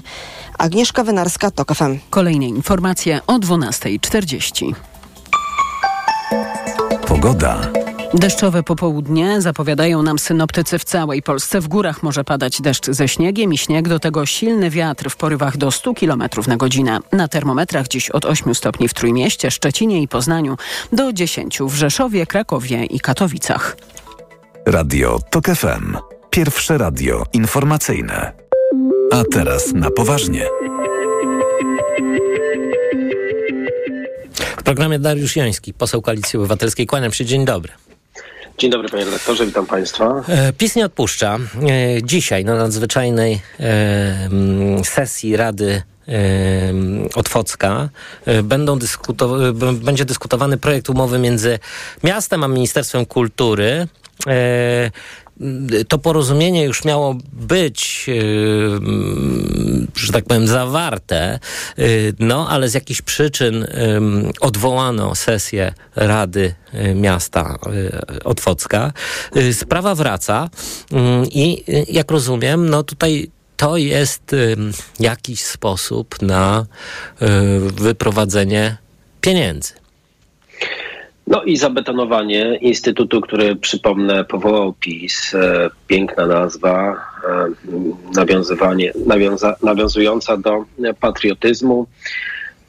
Agnieszka 0.57 1.03
Wynarska, 1.03 1.51
TOK 1.51 1.75
FM. 1.75 1.97
Kolejne 2.09 2.47
informacje 2.47 3.19
o 3.27 3.39
12.40. 3.39 4.73
Pogoda. 7.07 7.86
Deszczowe 8.13 8.63
popołudnie 8.63 9.41
zapowiadają 9.41 10.03
nam 10.03 10.19
synoptycy 10.19 10.79
w 10.79 10.83
całej 10.83 11.21
Polsce. 11.21 11.61
W 11.61 11.67
górach 11.67 12.03
może 12.03 12.23
padać 12.23 12.61
deszcz 12.61 12.85
ze 12.85 13.07
śniegiem 13.07 13.53
i 13.53 13.57
śnieg, 13.57 13.87
do 13.87 13.99
tego 13.99 14.25
silny 14.25 14.69
wiatr 14.69 15.09
w 15.09 15.15
porywach 15.15 15.57
do 15.57 15.71
100 15.71 15.93
km 15.93 16.23
na 16.47 16.57
godzinę. 16.57 16.99
Na 17.11 17.27
termometrach 17.27 17.87
dziś 17.87 18.09
od 18.09 18.25
8 18.25 18.55
stopni 18.55 18.87
w 18.87 18.93
Trójmieście, 18.93 19.51
Szczecinie 19.51 20.01
i 20.01 20.07
Poznaniu 20.07 20.57
do 20.93 21.13
10 21.13 21.59
w 21.61 21.75
Rzeszowie, 21.75 22.25
Krakowie 22.25 22.85
i 22.85 22.99
Katowicach. 22.99 23.77
Radio 24.65 25.19
TOK 25.29 25.45
FM. 25.45 25.97
Pierwsze 26.29 26.77
radio 26.77 27.23
informacyjne. 27.33 28.31
A 29.11 29.23
teraz 29.31 29.73
na 29.73 29.91
poważnie. 29.91 30.45
W 34.57 34.63
programie 34.63 34.99
Dariusz 34.99 35.35
Joński, 35.35 35.73
poseł 35.73 36.01
Koalicji 36.01 36.39
Obywatelskiej. 36.39 36.87
Kłaniam 36.87 37.11
się, 37.11 37.25
dzień 37.25 37.45
dobry. 37.45 37.86
Dzień 38.57 38.71
dobry 38.71 38.89
panie 38.89 39.05
redaktorze, 39.05 39.45
witam 39.45 39.65
państwa. 39.65 40.23
E, 40.27 40.53
PiS 40.53 40.75
nie 40.75 40.85
odpuszcza. 40.85 41.37
E, 41.37 42.03
dzisiaj 42.03 42.45
na 42.45 42.55
nadzwyczajnej 42.55 43.41
e, 43.59 44.29
sesji 44.83 45.37
Rady 45.37 45.81
Otwocka 47.15 47.89
będą 48.43 48.79
będzie 49.73 50.05
dyskutowany 50.05 50.57
projekt 50.57 50.89
umowy 50.89 51.19
między 51.19 51.59
miastem 52.03 52.43
a 52.43 52.47
Ministerstwem 52.47 53.05
Kultury 53.05 53.87
to 55.87 55.97
porozumienie 55.97 56.63
już 56.63 56.85
miało 56.85 57.15
być, 57.33 58.09
że 59.95 60.13
tak 60.13 60.25
powiem, 60.25 60.47
zawarte, 60.47 61.39
no 62.19 62.49
ale 62.49 62.69
z 62.69 62.73
jakichś 62.73 63.01
przyczyn 63.01 63.67
odwołano 64.41 65.15
sesję 65.15 65.73
Rady 65.95 66.55
Miasta 66.95 67.55
Otwocka. 68.23 68.93
Sprawa 69.51 69.95
wraca 69.95 70.49
i 71.31 71.63
jak 71.89 72.11
rozumiem, 72.11 72.69
no 72.69 72.83
tutaj 72.83 73.31
to 73.57 73.77
jest 73.77 74.35
jakiś 74.99 75.43
sposób 75.43 76.21
na 76.21 76.65
wyprowadzenie 77.61 78.77
pieniędzy. 79.21 79.73
No 81.27 81.43
i 81.43 81.57
zabetonowanie 81.57 82.57
instytutu, 82.61 83.21
który 83.21 83.55
przypomnę 83.55 84.23
powołał 84.23 84.73
PiS, 84.73 85.33
e, 85.33 85.69
piękna 85.87 86.27
nazwa, 86.27 86.95
e, 87.29 87.47
nawiązywanie, 88.15 88.93
nawiąza, 89.05 89.55
nawiązująca 89.63 90.37
do 90.37 90.65
patriotyzmu. 90.99 91.87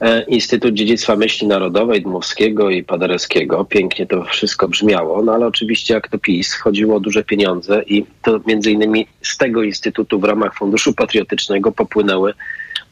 E, 0.01 0.23
Instytut 0.23 0.75
Dziedzictwa 0.75 1.17
Myśli 1.17 1.47
Narodowej 1.47 2.03
Dmowskiego 2.03 2.71
i 2.71 2.85
Paderewskiego. 2.85 3.65
Pięknie 3.65 4.07
to 4.07 4.25
wszystko 4.25 4.69
brzmiało, 4.69 5.23
no 5.23 5.33
ale 5.33 5.47
oczywiście 5.47 5.95
jak 5.95 6.09
to 6.09 6.19
PiS 6.19 6.55
chodziło 6.55 6.97
o 6.97 7.01
duże 7.01 7.25
pieniądze 7.25 7.83
i 7.87 8.05
to 8.23 8.41
między 8.47 8.71
innymi 8.71 9.07
z 9.23 9.37
tego 9.37 9.63
instytutu 9.63 10.21
w 10.21 10.25
ramach 10.25 10.55
Funduszu 10.55 10.93
Patriotycznego 10.95 11.73
popłynęły 11.73 12.35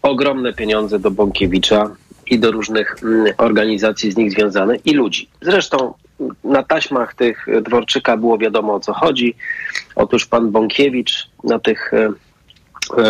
ogromne 0.03 0.53
pieniądze 0.53 0.99
do 0.99 1.11
Bąkiewicza 1.11 1.97
i 2.31 2.39
do 2.39 2.51
różnych 2.51 2.97
mm, 3.03 3.35
organizacji 3.39 4.13
z 4.13 4.17
nich 4.17 4.31
związanych 4.31 4.87
i 4.87 4.95
ludzi. 4.95 5.29
Zresztą 5.43 5.95
na 6.45 6.63
taśmach 6.63 7.15
tych 7.15 7.47
Dworczyka 7.63 8.17
było 8.17 8.39
wiadomo 8.39 8.75
o 8.75 8.81
co 8.81 8.93
chodzi. 8.93 9.35
Otóż 9.97 10.27
pan 10.27 10.51
Bąkiewicz 10.51 11.29
na 11.45 11.59
tych 11.59 11.95
e, 11.95 12.13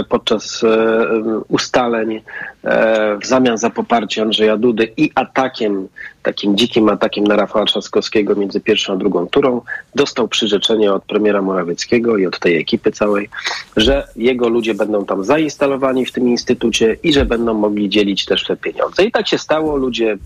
podczas 0.09 0.65
e, 0.65 1.07
ustaleń 1.49 2.23
e, 2.65 3.19
w 3.19 3.27
zamian 3.27 3.59
za 3.59 3.71
poparcie 3.71 4.23
Andrzeja 4.23 4.57
Dudy 4.57 4.93
i 4.97 5.11
atakiem, 5.15 5.89
takim 6.23 6.57
dzikim 6.57 6.89
atakiem 6.89 7.25
na 7.25 7.37
Rafała 7.37 7.65
Trzaskowskiego 7.65 8.35
między 8.35 8.61
pierwszą 8.61 8.93
a 8.93 8.97
drugą 8.97 9.27
turą, 9.27 9.61
dostał 9.95 10.29
przyrzeczenie 10.29 10.93
od 10.93 11.05
premiera 11.05 11.43
Morawieckiego 11.43 12.17
i 12.17 12.27
od 12.27 12.39
tej 12.39 12.57
ekipy 12.57 12.93
całej, 12.93 13.29
że 13.77 14.09
jego 14.17 14.49
ludzie 14.49 14.75
będą 14.75 15.05
tam 15.05 15.25
zainstalowani 15.25 16.07
w 16.07 16.13
tym 16.13 16.29
instytucie 16.29 16.97
i 17.03 17.13
że 17.13 17.25
będą 17.25 17.55
mogli 17.55 17.89
dzielić 17.89 18.25
też 18.25 18.45
te 18.45 18.57
pieniądze. 18.57 19.05
I 19.05 19.13
tak 19.13 19.29
się 19.29 19.39
stało, 19.39 19.77
ludzie 19.77 20.17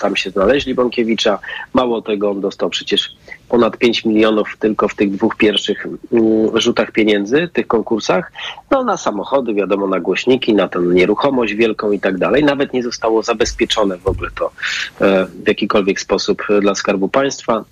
tam 0.00 0.16
się 0.16 0.30
znaleźli 0.30 0.74
Bąkiewicza. 0.74 1.38
Mało 1.74 2.02
tego, 2.02 2.30
on 2.30 2.40
dostał 2.40 2.70
przecież 2.70 3.16
ponad 3.48 3.76
5 3.76 4.04
milionów 4.04 4.56
tylko 4.58 4.88
w 4.88 4.94
tych 4.94 5.10
dwóch 5.10 5.36
pierwszych 5.36 5.86
mm, 6.12 6.60
rzutach 6.60 6.92
pieniędzy, 6.92 7.48
tych 7.52 7.66
konkursach. 7.66 8.32
No 8.70 8.84
na 8.84 8.96
samochody, 8.96 9.54
wiadomo, 9.54 9.86
na 9.86 10.00
głośniki, 10.00 10.54
na 10.54 10.68
tę 10.68 10.80
nieruchomość 10.80 11.54
wielką 11.54 11.92
i 11.92 12.00
tak 12.00 12.18
dalej. 12.18 12.44
Nawet 12.44 12.72
nie 12.72 12.82
zostało 12.82 13.22
zabezpieczone 13.22 13.98
w 13.98 14.06
ogóle 14.06 14.30
to 14.34 14.50
e, 15.00 15.26
w 15.26 15.48
jakikolwiek 15.48 16.00
sposób 16.00 16.42
dla 16.60 16.74
Skarbu 16.74 17.08
Państwa. 17.08 17.64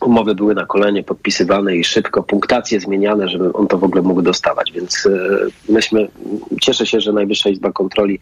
Umowy 0.00 0.34
były 0.34 0.54
na 0.54 0.66
kolenie 0.66 1.02
podpisywane 1.02 1.76
i 1.76 1.84
szybko, 1.84 2.22
punktacje 2.22 2.80
zmieniane, 2.80 3.28
żeby 3.28 3.52
on 3.52 3.66
to 3.66 3.78
w 3.78 3.84
ogóle 3.84 4.02
mógł 4.02 4.22
dostawać. 4.22 4.72
Więc 4.72 5.06
e, 5.06 5.72
myśmy, 5.72 6.08
cieszę 6.60 6.86
się, 6.86 7.00
że 7.00 7.12
Najwyższa 7.12 7.50
Izba 7.50 7.72
Kontroli 7.72 8.18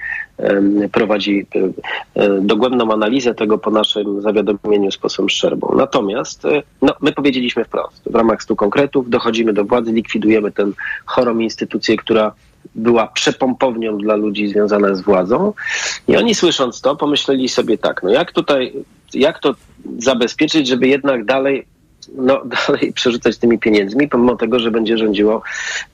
prowadzi 0.93 1.47
e, 1.55 2.23
e, 2.23 2.41
dogłębną 2.41 2.93
analizę 2.93 3.35
tego 3.35 3.59
po 3.59 3.71
naszym 3.71 4.23
zawiadomieniu 4.23 4.93
z 4.93 4.99
posłem 4.99 5.29
Szczerbą. 5.29 5.75
Natomiast 5.77 6.43
no, 6.83 6.95
my 7.01 7.13
powiedzieliśmy 7.13 7.65
wprost, 7.65 8.03
w 8.07 8.15
ramach 8.15 8.43
stu 8.43 8.57
konkretów 8.57 9.11
dochodzimy 9.11 9.53
do 9.53 9.65
władzy, 9.65 9.93
likwidujemy 9.93 10.53
tę 10.53 10.71
chorą 11.05 11.39
instytucję, 11.39 11.97
która 11.97 12.33
była 12.75 13.07
przepompownią 13.07 13.99
dla 13.99 14.17
ludzi 14.17 14.49
związana 14.49 14.95
z 14.95 15.01
władzą. 15.01 15.53
I 16.09 16.17
oni 16.17 16.35
słysząc 16.35 16.81
to, 16.81 16.97
pomyśleli 16.97 17.49
sobie 17.49 17.79
tak, 17.79 18.03
no 18.03 18.11
jak 18.11 18.33
tutaj, 18.33 18.73
jak 19.15 19.39
to 19.39 19.55
zabezpieczyć, 19.99 20.69
żeby 20.69 20.89
jednak 20.89 21.25
dalej 21.25 21.67
no, 22.15 22.43
dalej 22.67 22.93
przerzucać 22.93 23.39
tymi 23.39 23.59
pieniędzmi, 23.59 24.09
pomimo 24.09 24.37
tego, 24.37 24.59
że 24.59 24.71
będzie 24.71 24.99
rządziło 24.99 25.43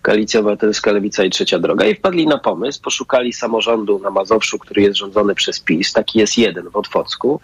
Koalicja 0.03 0.41
Obywatelska, 0.41 0.93
Lewica 0.93 1.25
i 1.25 1.31
Trzecia 1.31 1.59
Droga. 1.59 1.87
I 1.87 1.95
wpadli 1.95 2.27
na 2.27 2.39
pomysł, 2.39 2.83
poszukali 2.83 3.33
samorządu 3.33 3.99
na 3.99 4.11
Mazowszu, 4.11 4.59
który 4.59 4.83
jest 4.83 4.97
rządzony 4.97 5.35
przez 5.35 5.61
PiS, 5.61 5.93
taki 5.93 6.19
jest 6.19 6.39
jeden 6.39 6.71
w 6.71 6.77
Otwocku, 6.77 7.41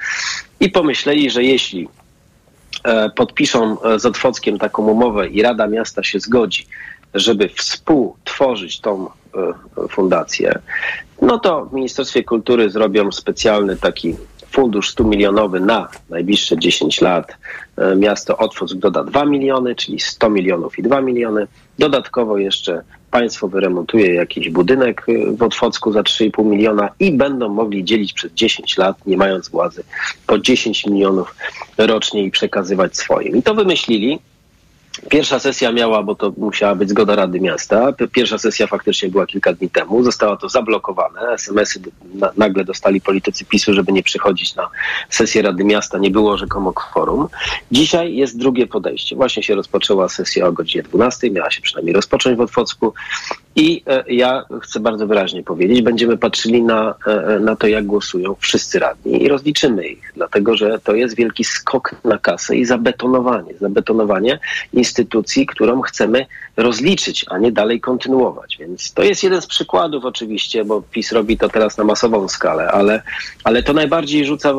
i 0.61 0.71
pomyśleli, 0.71 1.31
że 1.31 1.45
jeśli 1.45 1.89
e, 2.85 3.11
podpiszą 3.11 3.83
e, 3.83 3.99
z 3.99 4.07
Otwockiem 4.07 4.59
taką 4.59 4.87
umowę 4.87 5.29
i 5.29 5.43
Rada 5.43 5.67
Miasta 5.67 6.03
się 6.03 6.21
zgodzi, 6.21 6.67
żeby 7.15 7.49
współtworzyć 8.41 8.81
tą 8.81 9.07
e, 9.07 9.89
fundację, 9.89 10.59
no 11.23 11.39
to 11.39 11.65
w 11.67 11.73
Ministerstwie 11.73 12.25
Kultury 12.25 12.71
zrobią 12.71 13.13
specjalny 13.13 13.77
taki 13.77 14.17
fundusz 14.51 14.91
100 14.91 15.05
milionowy 15.05 15.61
na 15.61 15.89
najbliższe 16.11 16.59
10 16.59 17.01
lat. 17.01 17.37
E, 17.77 17.97
Miasto 17.97 18.37
Otwock 18.37 18.75
doda 18.75 19.05
2 19.05 19.25
miliony, 19.25 19.75
czyli 19.75 20.01
100 20.01 20.31
milionów 20.31 20.79
i 20.79 20.83
2 20.83 21.01
miliony. 21.01 21.47
Dodatkowo 21.79 22.39
jeszcze 22.39 22.83
państwo 23.11 23.49
wyremontuje 23.49 24.15
jakiś 24.15 24.51
budynek 24.51 25.07
e, 25.09 25.37
w 25.37 25.43
Otwocku 25.43 25.93
za 25.93 26.01
3,5 26.01 26.45
miliona 26.45 26.89
i 27.01 27.13
będą 27.13 27.49
mogli 27.49 27.85
dzielić 27.85 28.13
przez 28.13 28.33
10 28.33 28.77
lat, 28.77 29.07
nie 29.07 29.17
mając 29.17 29.49
władzy, 29.49 29.85
po 30.27 30.39
10 30.39 30.87
milionów 30.87 31.35
rocznie 31.79 32.25
i 32.25 32.31
przekazywać 32.31 32.97
swoim. 32.97 33.37
I 33.37 33.43
to 33.43 33.55
wymyślili. 33.55 34.19
Pierwsza 35.09 35.39
sesja 35.39 35.73
miała, 35.73 36.03
bo 36.03 36.15
to 36.15 36.33
musiała 36.37 36.75
być 36.75 36.91
zgoda 36.91 37.17
Rady 37.17 37.41
Miasta. 37.41 37.93
Pierwsza 38.13 38.39
sesja 38.39 38.67
faktycznie 38.67 39.09
była 39.09 39.27
kilka 39.27 39.53
dni 39.53 39.71
temu. 39.71 40.03
Zostało 40.03 40.37
to 40.37 40.49
zablokowane. 40.49 41.21
SMS-y 41.33 41.81
na, 42.15 42.33
nagle 42.37 42.65
dostali 42.65 43.01
politycy 43.01 43.45
PiSu, 43.45 43.75
żeby 43.75 43.93
nie 43.93 44.03
przychodzić 44.03 44.55
na 44.55 44.69
sesję 45.09 45.43
Rady 45.43 45.65
Miasta. 45.65 45.99
Nie 45.99 46.11
było 46.11 46.37
rzekomo 46.37 46.73
kworum. 46.73 47.29
Dzisiaj 47.73 48.17
jest 48.17 48.39
drugie 48.39 48.67
podejście. 48.67 49.17
Właśnie 49.17 49.43
się 49.43 49.55
rozpoczęła 49.55 50.09
sesja 50.09 50.47
o 50.47 50.53
godzinie 50.53 50.83
12. 50.83 51.31
Miała 51.31 51.51
się 51.51 51.61
przynajmniej 51.61 51.95
rozpocząć 51.95 52.39
w 52.39 52.41
Otwocku. 52.41 52.95
I 53.61 53.83
e, 53.87 54.05
ja 54.09 54.45
chcę 54.63 54.81
bardzo 54.81 55.07
wyraźnie 55.07 55.43
powiedzieć, 55.43 55.83
będziemy 55.83 56.17
patrzyli 56.17 56.63
na, 56.63 56.95
e, 57.07 57.41
na 57.41 57.57
to, 57.57 57.67
jak 57.67 57.87
głosują 57.87 58.35
wszyscy 58.39 58.79
radni 58.79 59.23
i 59.23 59.29
rozliczymy 59.29 59.87
ich, 59.87 60.13
dlatego 60.17 60.57
że 60.57 60.79
to 60.79 60.95
jest 60.95 61.17
wielki 61.17 61.45
skok 61.45 61.95
na 62.05 62.19
kasę 62.19 62.57
i 62.57 62.65
zabetonowanie, 62.65 63.55
zabetonowanie 63.61 64.39
instytucji, 64.73 65.47
którą 65.47 65.81
chcemy 65.81 66.27
rozliczyć, 66.57 67.27
a 67.29 67.39
nie 67.39 67.53
dalej 67.53 67.81
kontynuować. 67.81 68.57
Więc 68.61 68.93
to 68.93 69.03
jest 69.03 69.23
jeden 69.23 69.43
z 69.43 69.47
przykładów 69.47 70.05
oczywiście, 70.05 70.65
bo 70.65 70.83
PiS 70.83 71.13
robi 71.13 71.39
to 71.39 71.49
teraz 71.49 71.79
na 71.79 71.85
masową 71.85 72.29
skalę, 72.29 72.69
ale, 72.69 73.03
ale 73.45 73.63
to 73.63 73.73
najbardziej 73.73 74.25
rzuca, 74.25 74.55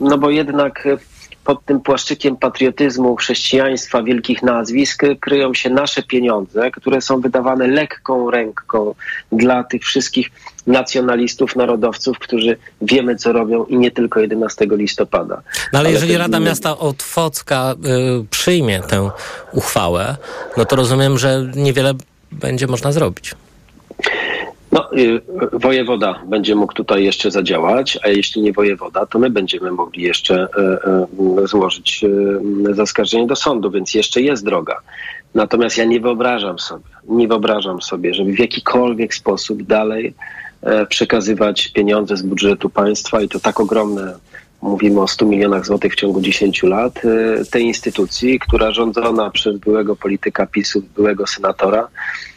no 0.00 0.18
bo 0.18 0.30
jednak 0.30 0.86
e, 0.86 0.98
pod 1.44 1.64
tym 1.64 1.80
płaszczykiem 1.80 2.36
patriotyzmu, 2.36 3.16
chrześcijaństwa, 3.16 4.02
wielkich 4.02 4.42
nazwisk 4.42 5.02
kryją 5.20 5.54
się 5.54 5.70
nasze 5.70 6.02
pieniądze, 6.02 6.70
które 6.70 7.00
są 7.00 7.20
wydawane 7.20 7.66
lekką 7.66 8.30
ręką 8.30 8.94
dla 9.32 9.64
tych 9.64 9.82
wszystkich 9.82 10.30
nacjonalistów, 10.66 11.56
narodowców, 11.56 12.18
którzy 12.18 12.56
wiemy, 12.82 13.16
co 13.16 13.32
robią 13.32 13.64
i 13.64 13.78
nie 13.78 13.90
tylko 13.90 14.20
11 14.20 14.66
listopada. 14.70 15.42
No 15.72 15.78
ale 15.78 15.90
jeżeli 15.90 16.12
też 16.12 16.18
Rada 16.18 16.40
Miasta 16.40 16.78
Otwocka 16.78 17.74
y, 18.20 18.26
przyjmie 18.30 18.80
tę 18.80 19.10
uchwałę, 19.52 20.16
no 20.56 20.64
to 20.64 20.76
rozumiem, 20.76 21.18
że 21.18 21.50
niewiele 21.56 21.94
będzie 22.32 22.66
można 22.66 22.92
zrobić. 22.92 23.34
No, 24.74 24.90
y, 24.92 25.20
wojewoda 25.52 26.22
będzie 26.26 26.54
mógł 26.54 26.72
tutaj 26.72 27.04
jeszcze 27.04 27.30
zadziałać, 27.30 27.98
a 28.02 28.08
jeśli 28.08 28.42
nie 28.42 28.52
wojewoda, 28.52 29.06
to 29.06 29.18
my 29.18 29.30
będziemy 29.30 29.72
mogli 29.72 30.02
jeszcze 30.02 30.48
y, 31.38 31.42
y, 31.42 31.46
złożyć 31.46 32.04
y, 32.70 32.74
zaskarżenie 32.74 33.26
do 33.26 33.36
sądu, 33.36 33.70
więc 33.70 33.94
jeszcze 33.94 34.20
jest 34.20 34.44
droga. 34.44 34.80
Natomiast 35.34 35.78
ja 35.78 35.84
nie 35.84 36.00
wyobrażam 36.00 36.58
sobie, 36.58 36.84
nie 37.08 37.28
wyobrażam 37.28 37.82
sobie, 37.82 38.14
żeby 38.14 38.32
w 38.32 38.38
jakikolwiek 38.38 39.14
sposób 39.14 39.62
dalej 39.62 40.14
e, 40.62 40.86
przekazywać 40.86 41.68
pieniądze 41.68 42.16
z 42.16 42.22
budżetu 42.22 42.70
państwa 42.70 43.20
i 43.20 43.28
to 43.28 43.40
tak 43.40 43.60
ogromne, 43.60 44.14
mówimy 44.62 45.00
o 45.00 45.08
100 45.08 45.26
milionach 45.26 45.66
złotych 45.66 45.92
w 45.92 45.96
ciągu 45.96 46.20
10 46.20 46.62
lat, 46.62 47.00
e, 47.04 47.44
tej 47.44 47.64
instytucji, 47.64 48.38
która 48.38 48.72
rządzona 48.72 49.30
przez 49.30 49.58
byłego 49.58 49.96
polityka 49.96 50.46
PiSu, 50.46 50.82
byłego 50.96 51.26
senatora, 51.26 51.82
e, 51.82 52.33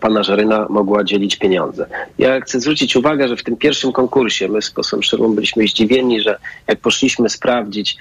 pana 0.00 0.22
Żaryna 0.22 0.66
mogła 0.70 1.04
dzielić 1.04 1.36
pieniądze. 1.36 1.86
Ja 2.18 2.40
chcę 2.40 2.60
zwrócić 2.60 2.96
uwagę, 2.96 3.28
że 3.28 3.36
w 3.36 3.44
tym 3.44 3.56
pierwszym 3.56 3.92
konkursie 3.92 4.48
my 4.48 4.62
z 4.62 4.70
posłem 4.70 5.02
Szczerbą 5.02 5.34
byliśmy 5.34 5.68
zdziwieni, 5.68 6.20
że 6.20 6.38
jak 6.68 6.80
poszliśmy 6.80 7.28
sprawdzić, 7.28 7.96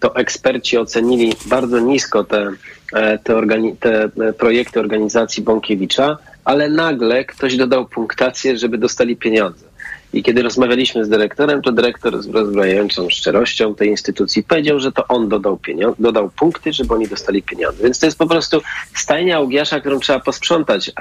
to 0.00 0.16
eksperci 0.16 0.78
ocenili 0.78 1.32
bardzo 1.46 1.80
nisko 1.80 2.24
te, 2.24 2.50
e, 2.92 3.18
te, 3.18 3.34
organi- 3.34 3.76
te 3.80 4.04
e, 4.04 4.32
projekty 4.32 4.80
organizacji 4.80 5.42
Bąkiewicza, 5.42 6.18
ale 6.44 6.68
nagle 6.68 7.24
ktoś 7.24 7.56
dodał 7.56 7.86
punktację, 7.86 8.58
żeby 8.58 8.78
dostali 8.78 9.16
pieniądze. 9.16 9.66
I 10.14 10.22
kiedy 10.22 10.42
rozmawialiśmy 10.42 11.04
z 11.04 11.08
dyrektorem, 11.08 11.62
to 11.62 11.72
dyrektor 11.72 12.22
z 12.22 12.28
rozbrajającą 12.28 13.10
szczerością 13.10 13.74
tej 13.74 13.88
instytucji 13.88 14.42
powiedział, 14.42 14.80
że 14.80 14.92
to 14.92 15.06
on 15.08 15.28
dodał, 15.28 15.56
pienio- 15.56 15.94
dodał 15.98 16.30
punkty, 16.30 16.72
żeby 16.72 16.94
oni 16.94 17.08
dostali 17.08 17.42
pieniądze. 17.42 17.82
Więc 17.82 17.98
to 17.98 18.06
jest 18.06 18.18
po 18.18 18.26
prostu 18.26 18.60
stajnia 18.94 19.40
Ugiasza, 19.40 19.80
którą 19.80 20.00
trzeba 20.00 20.20
posprzątać 20.20 20.92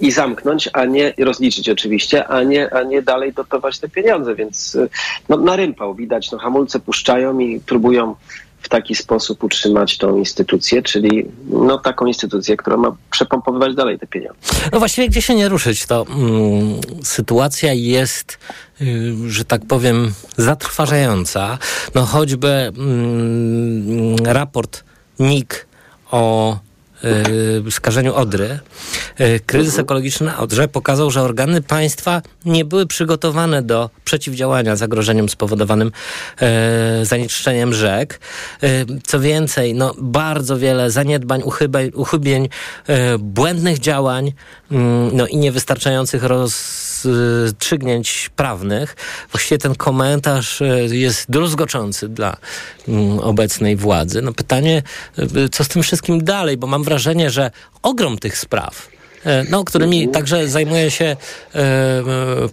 i 0.00 0.10
zamknąć, 0.10 0.68
a 0.72 0.84
nie 0.84 1.14
rozliczyć 1.18 1.68
oczywiście, 1.68 2.28
a 2.28 2.42
nie, 2.42 2.74
a 2.74 2.82
nie 2.82 3.02
dalej 3.02 3.32
dotować 3.32 3.78
te 3.78 3.88
pieniądze. 3.88 4.34
Więc 4.34 4.74
y, 4.74 4.88
no, 5.28 5.36
na 5.36 5.56
rympał 5.56 5.94
widać, 5.94 6.32
no, 6.32 6.38
hamulce 6.38 6.80
puszczają 6.80 7.38
i 7.38 7.60
próbują 7.60 8.14
w 8.60 8.68
taki 8.68 8.94
sposób 8.94 9.44
utrzymać 9.44 9.98
tą 9.98 10.16
instytucję, 10.16 10.82
czyli 10.82 11.26
no, 11.46 11.78
taką 11.78 12.06
instytucję, 12.06 12.56
która 12.56 12.76
ma 12.76 12.96
przepompowywać 13.10 13.74
dalej 13.74 13.98
te 13.98 14.06
pieniądze. 14.06 14.38
No 14.72 14.78
właściwie 14.78 15.08
gdzie 15.08 15.22
się 15.22 15.34
nie 15.34 15.48
ruszyć, 15.48 15.86
to 15.86 16.06
mm, 16.08 16.80
sytuacja 17.02 17.72
jest, 17.72 18.38
y, 18.80 19.14
że 19.28 19.44
tak 19.44 19.66
powiem, 19.68 20.12
zatrważająca. 20.36 21.58
No 21.94 22.06
choćby 22.06 22.48
mm, 22.48 24.16
raport 24.24 24.84
NIK 25.18 25.66
o 26.10 26.58
skażeniu 27.70 28.14
Odry, 28.14 28.58
y, 29.20 29.40
kryzys 29.46 29.78
ekologiczny 29.78 30.26
na 30.26 30.38
Odrze 30.38 30.68
pokazał, 30.68 31.10
że 31.10 31.22
organy 31.22 31.62
państwa 31.62 32.22
nie 32.44 32.64
były 32.64 32.86
przygotowane 32.86 33.62
do 33.62 33.90
przeciwdziałania 34.04 34.76
zagrożeniom 34.76 35.28
spowodowanym 35.28 35.88
y, 37.02 37.04
zanieczyszczeniem 37.04 37.74
rzek. 37.74 38.20
Co 39.06 39.20
więcej, 39.20 39.74
no, 39.74 39.94
bardzo 39.98 40.58
wiele 40.58 40.90
zaniedbań, 40.90 41.42
uchybień, 41.44 41.90
uchybień 41.94 42.48
błędnych 43.18 43.78
działań 43.78 44.32
mm, 44.70 45.16
no, 45.16 45.26
i 45.26 45.36
niewystarczających 45.36 46.24
rozstrzygnięć 47.04 48.30
prawnych. 48.36 48.96
Właściwie 49.32 49.58
ten 49.58 49.74
komentarz 49.74 50.62
jest 50.90 51.30
druzgoczący 51.30 52.08
dla 52.08 52.36
mm, 52.88 53.18
obecnej 53.18 53.76
władzy. 53.76 54.22
No 54.22 54.32
pytanie, 54.32 54.82
co 55.52 55.64
z 55.64 55.68
tym 55.68 55.82
wszystkim 55.82 56.24
dalej, 56.24 56.56
bo 56.56 56.66
mam 56.66 56.84
wrażenie, 56.84 57.30
że 57.30 57.50
ogrom 57.82 58.18
tych 58.18 58.38
spraw, 58.38 58.88
e, 59.24 59.44
no, 59.50 59.64
którymi 59.64 60.08
także 60.08 60.48
zajmuje 60.48 60.90
się 60.90 61.04
e, 61.04 61.16
e, 61.54 62.04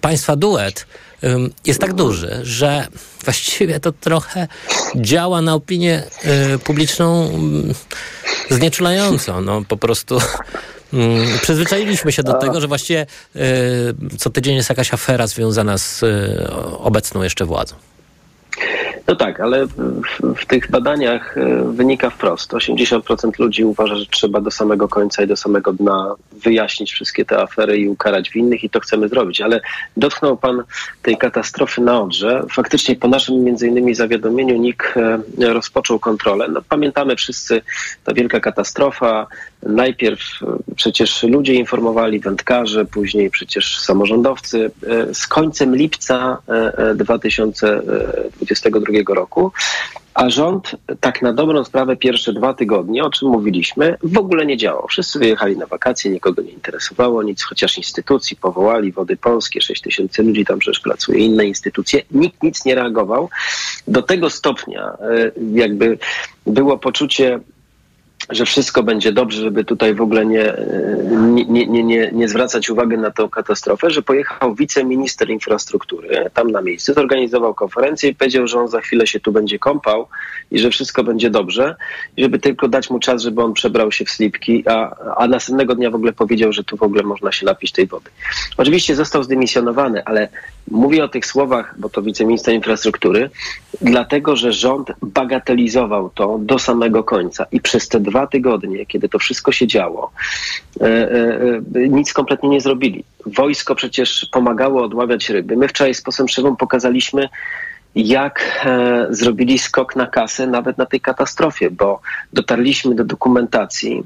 państwa 0.01 0.35
duet, 0.35 0.87
e, 1.23 1.37
jest 1.65 1.81
tak 1.81 1.93
duży, 1.93 2.39
że 2.43 2.87
właściwie 3.23 3.79
to 3.79 3.91
trochę 3.91 4.47
działa 4.95 5.41
na 5.41 5.53
opinię 5.53 6.03
e, 6.23 6.57
publiczną 6.57 7.29
mm, 7.29 7.73
znieczulająco. 8.49 9.41
No, 9.41 9.61
po 9.67 9.77
prostu 9.77 10.19
przyzwyczailiśmy 11.41 12.11
się 12.11 12.23
do 12.23 12.33
tego, 12.33 12.61
że 12.61 12.67
właściwie 12.67 13.05
e, 13.35 13.39
co 14.17 14.29
tydzień 14.29 14.55
jest 14.55 14.69
jakaś 14.69 14.93
afera 14.93 15.27
związana 15.27 15.77
z 15.77 16.03
obecną 16.79 17.23
jeszcze 17.23 17.45
władzą. 17.45 17.75
No 19.07 19.15
tak, 19.15 19.39
ale 19.39 19.65
w, 19.67 19.73
w, 20.37 20.45
tych 20.45 20.71
badaniach 20.71 21.37
e, 21.37 21.63
wynika 21.71 22.09
wprost. 22.09 22.51
80% 22.51 23.39
ludzi 23.39 23.63
uważa, 23.63 23.95
że 23.95 24.05
trzeba 24.05 24.41
do 24.41 24.51
samego 24.51 24.87
końca 24.87 25.23
i 25.23 25.27
do 25.27 25.35
samego 25.35 25.73
dna 25.73 26.15
wyjaśnić 26.31 26.91
wszystkie 26.93 27.25
te 27.25 27.41
afery 27.41 27.77
i 27.77 27.87
ukarać 27.87 28.29
winnych 28.29 28.63
i 28.63 28.69
to 28.69 28.79
chcemy 28.79 29.09
zrobić. 29.09 29.41
Ale 29.41 29.61
dotknął 29.97 30.37
pan 30.37 30.63
tej 31.01 31.17
katastrofy 31.17 31.81
na 31.81 32.01
Odrze. 32.01 32.43
Faktycznie 32.51 32.95
po 32.95 33.07
naszym 33.07 33.43
między 33.43 33.67
innymi 33.67 33.95
zawiadomieniu 33.95 34.57
NIK 34.57 34.93
e, 34.97 35.53
rozpoczął 35.53 35.99
kontrolę. 35.99 36.47
No, 36.47 36.61
pamiętamy 36.69 37.15
wszyscy 37.15 37.61
ta 38.03 38.13
wielka 38.13 38.39
katastrofa. 38.39 39.27
Najpierw 39.65 40.21
e, 40.41 40.45
przecież 40.75 41.23
ludzie 41.23 41.53
informowali, 41.53 42.19
wędkarze, 42.19 42.85
później 42.85 43.29
przecież 43.29 43.79
samorządowcy. 43.79 44.71
Z 45.13 45.27
końcem 45.27 45.75
lipca 45.75 46.37
2022 46.95 49.15
roku, 49.15 49.51
a 50.15 50.29
rząd 50.29 50.75
tak 50.99 51.21
na 51.21 51.33
dobrą 51.33 51.63
sprawę 51.63 51.97
pierwsze 51.97 52.33
dwa 52.33 52.53
tygodnie, 52.53 53.03
o 53.03 53.09
czym 53.09 53.29
mówiliśmy, 53.29 53.97
w 54.03 54.17
ogóle 54.17 54.45
nie 54.45 54.57
działał. 54.57 54.87
Wszyscy 54.87 55.19
wyjechali 55.19 55.57
na 55.57 55.65
wakacje, 55.65 56.11
nikogo 56.11 56.41
nie 56.41 56.51
interesowało 56.51 57.23
nic, 57.23 57.43
chociaż 57.43 57.77
instytucji 57.77 58.37
powołali, 58.37 58.91
Wody 58.91 59.17
Polskie, 59.17 59.61
6 59.61 59.81
tysięcy 59.81 60.23
ludzi 60.23 60.45
tam 60.45 60.59
przecież 60.59 60.79
pracuje, 60.79 61.19
inne 61.19 61.45
instytucje, 61.45 62.01
nikt 62.11 62.43
nic 62.43 62.65
nie 62.65 62.75
reagował. 62.75 63.29
Do 63.87 64.01
tego 64.01 64.29
stopnia 64.29 64.83
e, 64.83 65.31
jakby 65.53 65.97
było 66.45 66.77
poczucie 66.77 67.39
że 68.29 68.45
wszystko 68.45 68.83
będzie 68.83 69.11
dobrze, 69.11 69.41
żeby 69.41 69.63
tutaj 69.63 69.95
w 69.95 70.01
ogóle 70.01 70.25
nie, 70.25 70.53
nie, 71.45 71.67
nie, 71.67 71.83
nie, 71.83 72.11
nie 72.11 72.27
zwracać 72.27 72.69
uwagi 72.69 72.97
na 72.97 73.11
tę 73.11 73.27
katastrofę, 73.31 73.89
że 73.89 74.01
pojechał 74.01 74.55
wiceminister 74.55 75.29
infrastruktury 75.29 76.29
tam 76.33 76.51
na 76.51 76.61
miejscu, 76.61 76.93
zorganizował 76.93 77.53
konferencję 77.53 78.09
i 78.09 78.15
powiedział, 78.15 78.47
że 78.47 78.59
on 78.59 78.67
za 78.67 78.81
chwilę 78.81 79.07
się 79.07 79.19
tu 79.19 79.31
będzie 79.31 79.59
kąpał 79.59 80.07
i 80.51 80.59
że 80.59 80.69
wszystko 80.69 81.03
będzie 81.03 81.29
dobrze, 81.29 81.75
żeby 82.17 82.39
tylko 82.39 82.67
dać 82.67 82.89
mu 82.89 82.99
czas, 82.99 83.21
żeby 83.21 83.41
on 83.41 83.53
przebrał 83.53 83.91
się 83.91 84.05
w 84.05 84.09
slipki, 84.09 84.63
a, 84.67 84.95
a 85.15 85.27
następnego 85.27 85.75
dnia 85.75 85.91
w 85.91 85.95
ogóle 85.95 86.13
powiedział, 86.13 86.53
że 86.53 86.63
tu 86.63 86.77
w 86.77 86.83
ogóle 86.83 87.03
można 87.03 87.31
się 87.31 87.45
napić 87.45 87.71
tej 87.71 87.87
wody. 87.87 88.09
Oczywiście 88.57 88.95
został 88.95 89.23
zdymisjonowany, 89.23 90.05
ale 90.05 90.27
mówię 90.71 91.03
o 91.03 91.07
tych 91.07 91.25
słowach, 91.25 91.75
bo 91.77 91.89
to 91.89 92.01
wiceminister 92.01 92.53
infrastruktury, 92.53 93.29
dlatego, 93.81 94.35
że 94.35 94.53
rząd 94.53 94.91
bagatelizował 95.01 96.09
to 96.09 96.37
do 96.41 96.59
samego 96.59 97.03
końca 97.03 97.45
i 97.51 97.61
przez 97.61 97.87
te 97.87 97.99
dwa 97.99 98.14
tygodnie, 98.27 98.85
kiedy 98.85 99.09
to 99.09 99.19
wszystko 99.19 99.51
się 99.51 99.67
działo, 99.67 100.11
e, 100.81 100.85
e, 100.85 101.61
e, 101.75 101.89
nic 101.89 102.13
kompletnie 102.13 102.49
nie 102.49 102.61
zrobili. 102.61 103.03
Wojsko 103.25 103.75
przecież 103.75 104.27
pomagało 104.31 104.83
odławiać 104.83 105.29
ryby. 105.29 105.57
My 105.57 105.67
wczoraj 105.67 105.93
z 105.93 106.01
posłem 106.01 106.27
Szywą 106.27 106.55
pokazaliśmy, 106.55 107.29
jak 107.95 108.65
zrobili 109.09 109.59
skok 109.59 109.95
na 109.95 110.07
kasę 110.07 110.47
nawet 110.47 110.77
na 110.77 110.85
tej 110.85 111.01
katastrofie, 111.01 111.71
bo 111.71 112.01
dotarliśmy 112.33 112.95
do 112.95 113.03
dokumentacji, 113.05 114.03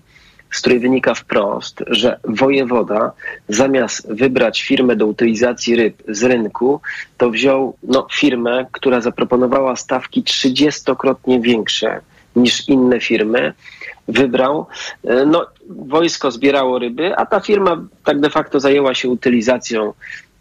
z 0.52 0.60
której 0.60 0.80
wynika 0.80 1.14
wprost, 1.14 1.84
że 1.88 2.20
wojewoda 2.24 3.12
zamiast 3.50 4.14
wybrać 4.14 4.62
firmę 4.62 4.96
do 4.96 5.06
utylizacji 5.06 5.76
ryb 5.76 6.04
z 6.08 6.24
rynku, 6.24 6.82
to 7.18 7.30
wziął 7.30 7.78
no, 7.84 8.08
firmę, 8.12 8.66
która 8.72 9.02
zaproponowała 9.02 9.76
stawki 9.76 10.24
trzydziestokrotnie 10.24 11.42
większe 11.42 12.02
niż 12.36 12.70
inne 12.70 13.00
firmy 13.00 13.54
wybrał. 14.12 14.68
E, 15.04 15.26
no, 15.26 15.48
wojsko 15.70 16.32
zbierało 16.32 16.80
ryby, 16.80 17.16
a 17.16 17.26
ta 17.26 17.40
firma 17.40 17.86
tak 18.06 18.20
de 18.20 18.30
facto 18.30 18.60
zajęła 18.60 18.96
się 18.96 19.10
utylizacją, 19.10 19.94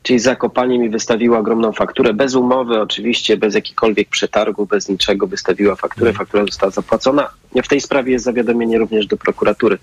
czyli 0.03 0.19
zakopaniem 0.19 0.85
i 0.85 0.89
wystawiła 0.89 1.39
ogromną 1.39 1.73
fakturę. 1.73 2.15
Bez 2.15 2.35
umowy, 2.35 2.81
oczywiście, 2.81 3.37
bez 3.37 3.55
jakichkolwiek 3.55 4.09
przetargu, 4.09 4.67
bez 4.67 4.89
niczego 4.89 5.27
wystawiła 5.27 5.77
fakturę. 5.77 6.11
Mhm. 6.11 6.27
Faktura 6.27 6.45
została 6.47 6.71
zapłacona. 6.71 7.29
W 7.65 7.69
tej 7.69 7.81
sprawie 7.81 8.13
jest 8.13 8.25
zawiadomienie 8.25 8.79
również 8.79 9.07
do 9.07 9.17
prokuratury. 9.17 9.79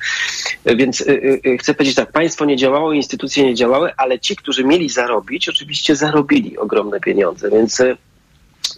E, 0.66 0.76
więc 0.76 1.02
y, 1.02 1.42
y, 1.46 1.58
chcę 1.58 1.74
powiedzieć 1.74 1.96
tak, 1.96 2.12
państwo 2.12 2.46
nie 2.46 2.58
działało, 2.58 2.94
instytucje 2.94 3.44
nie 3.44 3.56
działały, 3.56 3.92
ale 3.98 4.20
ci, 4.20 4.36
którzy 4.36 4.64
mieli 4.64 4.90
zarobić, 4.90 5.50
oczywiście 5.50 5.96
zarobili 5.96 6.58
ogromne 6.58 7.00
pieniądze. 7.00 7.50
Więc 7.50 7.82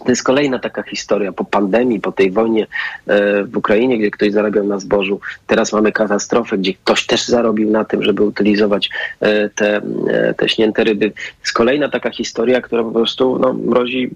to 0.04 0.12
jest 0.12 0.22
kolejna 0.22 0.58
taka 0.58 0.82
historia 0.82 1.32
po 1.32 1.44
pandemii, 1.44 2.00
po 2.00 2.12
tej 2.12 2.30
wojnie 2.30 2.66
e, 3.06 3.44
w 3.44 3.56
Ukrainie, 3.56 3.98
gdzie 3.98 4.10
ktoś 4.10 4.32
zarabiał 4.32 4.66
na 4.66 4.78
zbożu. 4.78 5.20
Teraz 5.46 5.72
mamy 5.72 5.92
katastrofę, 5.92 6.58
gdzie 6.58 6.74
ktoś 6.74 7.06
też 7.06 7.24
zarobił 7.24 7.70
na 7.70 7.84
tym, 7.84 8.02
żeby 8.02 8.22
utylizować 8.22 8.90
e, 9.20 9.48
te, 9.48 9.76
e, 10.08 10.34
te 10.34 10.48
śnięte 10.48 10.84
ryby. 10.84 11.12
Jest 11.40 11.52
kolejna 11.52 11.88
taka 11.88 12.10
historia, 12.10 12.60
która 12.60 12.82
po 12.82 12.90
prostu 12.90 13.38
no, 13.38 13.52
mrozi 13.52 14.10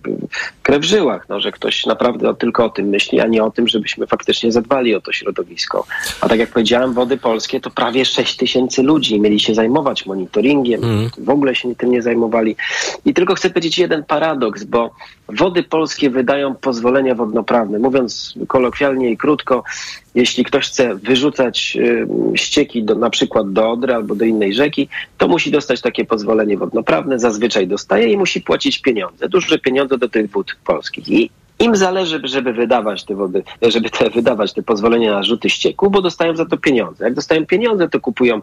krew 0.62 0.82
w 0.82 0.84
żyłach, 0.84 1.28
no, 1.28 1.40
że 1.40 1.52
ktoś 1.52 1.86
naprawdę 1.86 2.34
tylko 2.34 2.64
o 2.64 2.70
tym 2.70 2.86
myśli, 2.86 3.20
a 3.20 3.26
nie 3.26 3.44
o 3.44 3.50
tym, 3.50 3.68
żebyśmy 3.68 4.06
faktycznie 4.06 4.52
zadbali 4.52 4.94
o 4.94 5.00
to 5.00 5.12
środowisko. 5.12 5.86
A 6.20 6.28
tak 6.28 6.38
jak 6.38 6.50
powiedziałem, 6.50 6.92
Wody 6.92 7.16
Polskie 7.16 7.60
to 7.60 7.70
prawie 7.70 8.04
6 8.04 8.36
tysięcy 8.36 8.82
ludzi 8.82 9.20
mieli 9.20 9.40
się 9.40 9.54
zajmować 9.54 10.06
monitoringiem, 10.06 10.84
mm. 10.84 11.10
w 11.18 11.30
ogóle 11.30 11.54
się 11.54 11.74
tym 11.74 11.90
nie 11.90 12.02
zajmowali. 12.02 12.56
I 13.04 13.14
tylko 13.14 13.34
chcę 13.34 13.50
powiedzieć 13.50 13.78
jeden 13.78 14.04
paradoks, 14.04 14.64
bo 14.64 14.90
Wody 15.28 15.62
Polskie 15.72 16.10
wydają 16.10 16.54
pozwolenia 16.54 17.14
wodnoprawne. 17.14 17.78
Mówiąc 17.78 18.34
kolokwialnie 18.48 19.10
i 19.10 19.16
krótko, 19.16 19.64
jeśli 20.14 20.44
ktoś 20.44 20.68
chce 20.68 20.94
wyrzucać 20.94 21.76
y, 21.76 22.06
ścieki 22.34 22.84
do, 22.84 22.94
na 22.94 23.10
przykład 23.10 23.52
do 23.52 23.70
Odry 23.70 23.94
albo 23.94 24.14
do 24.14 24.24
innej 24.24 24.54
rzeki, 24.54 24.88
to 25.18 25.28
musi 25.28 25.50
dostać 25.50 25.80
takie 25.80 26.04
pozwolenie 26.04 26.56
wodnoprawne, 26.56 27.18
zazwyczaj 27.18 27.66
dostaje 27.66 28.12
i 28.12 28.16
musi 28.16 28.40
płacić 28.40 28.78
pieniądze, 28.78 29.28
duże 29.28 29.58
pieniądze 29.58 29.98
do 29.98 30.08
tych 30.08 30.30
wód 30.30 30.56
polskich. 30.64 31.08
I 31.08 31.30
im 31.58 31.76
zależy, 31.76 32.20
żeby 32.24 32.52
wydawać 32.52 33.04
te 33.04 33.14
wody, 33.14 33.42
żeby 33.62 33.90
te, 33.90 34.10
wydawać 34.10 34.52
te 34.52 34.62
pozwolenia 34.62 35.12
na 35.12 35.22
rzuty 35.22 35.50
ścieku, 35.50 35.90
bo 35.90 36.02
dostają 36.02 36.36
za 36.36 36.46
to 36.46 36.56
pieniądze. 36.56 37.04
Jak 37.04 37.14
dostają 37.14 37.46
pieniądze, 37.46 37.88
to 37.88 38.00
kupują 38.00 38.40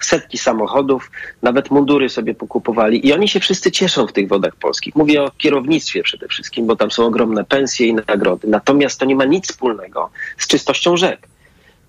setki 0.00 0.38
samochodów, 0.38 1.10
nawet 1.42 1.70
mundury 1.70 2.08
sobie 2.08 2.34
pokupowali 2.34 3.06
i 3.06 3.12
oni 3.12 3.28
się 3.28 3.40
wszyscy 3.40 3.70
cieszą 3.70 4.06
w 4.06 4.12
tych 4.12 4.28
wodach 4.28 4.56
polskich. 4.56 4.96
Mówię 4.96 5.22
o 5.22 5.30
kierownictwie 5.38 6.02
przede 6.02 6.28
wszystkim, 6.28 6.66
bo 6.66 6.76
tam 6.76 6.90
są 6.90 7.06
ogromne 7.06 7.44
pensje 7.44 7.86
i 7.86 7.94
nagrody. 7.94 8.48
Natomiast 8.48 9.00
to 9.00 9.06
nie 9.06 9.16
ma 9.16 9.24
nic 9.24 9.48
wspólnego 9.48 10.10
z 10.38 10.46
czystością 10.46 10.96
rzek. 10.96 11.28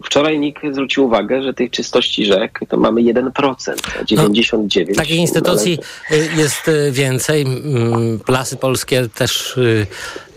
Wczoraj 0.04 0.40
NIK 0.40 0.60
zwrócił 0.72 1.06
uwagę, 1.06 1.44
że 1.44 1.54
tych 1.54 1.72
czystości 1.72 2.26
rzek 2.26 2.60
to 2.70 2.78
mamy 2.78 3.02
1%, 3.02 3.32
a 4.00 4.04
99%. 4.04 4.86
No, 4.90 4.96
takich 4.96 5.18
instytucji 5.18 5.80
jest 6.38 6.68
y, 6.68 6.92
więcej. 6.92 7.42
Mm, 7.42 8.20
lasy 8.28 8.58
polskie 8.58 9.10
też 9.10 9.58
y, 9.58 9.88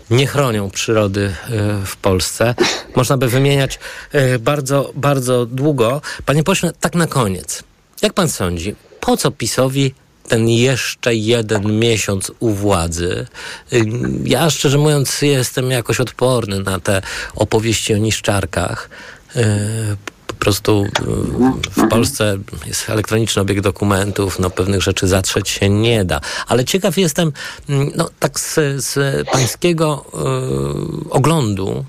nie 0.09 0.27
chronią 0.27 0.69
przyrody 0.69 1.25
e, 1.25 1.85
w 1.85 1.95
Polsce. 1.97 2.55
Można 2.95 3.17
by 3.17 3.27
wymieniać 3.27 3.79
e, 4.11 4.39
bardzo, 4.39 4.91
bardzo 4.95 5.45
długo. 5.45 6.01
Panie 6.25 6.43
pośle, 6.43 6.71
tak 6.79 6.95
na 6.95 7.07
koniec. 7.07 7.63
Jak 8.01 8.13
pan 8.13 8.29
sądzi, 8.29 8.75
po 8.99 9.17
co 9.17 9.31
PiSowi 9.31 9.93
ten 10.27 10.49
jeszcze 10.49 11.15
jeden 11.15 11.79
miesiąc 11.79 12.31
u 12.39 12.49
władzy. 12.49 13.27
Y, 13.73 13.85
ja 14.23 14.49
szczerze 14.49 14.77
mówiąc 14.77 15.21
jestem 15.21 15.71
jakoś 15.71 15.99
odporny 15.99 16.59
na 16.59 16.79
te 16.79 17.01
opowieści 17.35 17.93
o 17.93 17.97
niszczarkach. 17.97 18.89
Po 20.39 20.45
prostu 20.45 20.85
w 21.77 21.87
Polsce 21.89 22.37
jest 22.67 22.89
elektroniczny 22.89 23.41
obieg 23.41 23.61
dokumentów, 23.61 24.39
no 24.39 24.49
pewnych 24.49 24.81
rzeczy 24.81 25.07
zatrzeć 25.07 25.49
się 25.49 25.69
nie 25.69 26.05
da. 26.05 26.21
Ale 26.47 26.65
ciekaw 26.65 26.97
jestem, 26.97 27.31
mm, 27.69 27.91
no 27.95 28.09
tak 28.19 28.39
z, 28.39 28.53
z 28.85 28.99
pańskiego 29.29 30.05
y, 31.07 31.09
oglądu, 31.09 31.85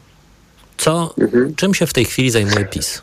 co, 0.76 1.14
czym 1.56 1.74
się 1.74 1.86
w 1.86 1.92
tej 1.92 2.04
chwili 2.04 2.30
zajmuje 2.30 2.64
PiS? 2.64 3.02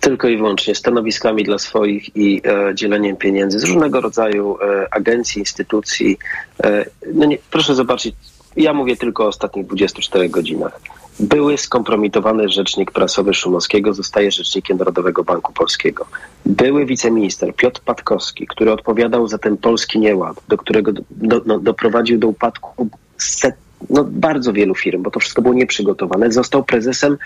Tylko 0.00 0.28
i 0.28 0.36
wyłącznie 0.36 0.74
stanowiskami 0.74 1.44
dla 1.44 1.58
swoich 1.58 2.16
i 2.16 2.42
e, 2.44 2.74
dzieleniem 2.74 3.16
pieniędzy 3.16 3.58
z 3.58 3.64
różnego 3.64 4.00
rodzaju 4.00 4.58
e, 4.62 4.94
agencji, 4.94 5.38
instytucji. 5.38 6.18
E, 6.64 6.84
no 7.14 7.26
nie, 7.26 7.38
proszę 7.50 7.74
zobaczyć, 7.74 8.14
ja 8.56 8.72
mówię 8.72 8.96
tylko 8.96 9.24
o 9.24 9.28
ostatnich 9.28 9.66
24 9.66 10.28
godzinach. 10.28 10.80
Były 11.20 11.58
skompromitowany 11.58 12.48
rzecznik 12.48 12.90
prasowy 12.90 13.34
Szumowskiego, 13.34 13.94
zostaje 13.94 14.30
rzecznikiem 14.30 14.78
Narodowego 14.78 15.24
Banku 15.24 15.52
Polskiego. 15.52 16.06
Były 16.46 16.86
wiceminister 16.86 17.54
Piotr 17.54 17.80
Patkowski, 17.80 18.46
który 18.46 18.72
odpowiadał 18.72 19.28
za 19.28 19.38
ten 19.38 19.56
polski 19.56 19.98
nieład, 19.98 20.40
do 20.48 20.56
którego 20.56 20.92
do, 21.10 21.40
no, 21.46 21.58
doprowadził 21.58 22.18
do 22.18 22.28
upadku 22.28 22.88
set, 23.16 23.54
no, 23.90 24.04
bardzo 24.04 24.52
wielu 24.52 24.74
firm, 24.74 25.02
bo 25.02 25.10
to 25.10 25.20
wszystko 25.20 25.42
było 25.42 25.54
nieprzygotowane. 25.54 26.32
Został 26.32 26.64
prezesem 26.64 27.16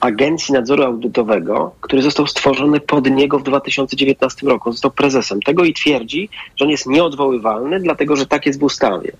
Agencji 0.00 0.54
Nadzoru 0.54 0.82
Audytowego, 0.82 1.74
który 1.80 2.02
został 2.02 2.26
stworzony 2.26 2.80
pod 2.80 3.10
niego 3.10 3.38
w 3.38 3.42
2019 3.42 4.46
roku. 4.46 4.72
Został 4.72 4.90
prezesem 4.90 5.42
tego 5.42 5.64
i 5.64 5.74
twierdzi, 5.74 6.28
że 6.56 6.64
on 6.64 6.70
jest 6.70 6.86
nieodwoływalny, 6.86 7.80
dlatego 7.80 8.16
że 8.16 8.26
tak 8.26 8.46
jest 8.46 8.60
w 8.60 8.62
ustawie. 8.62 9.12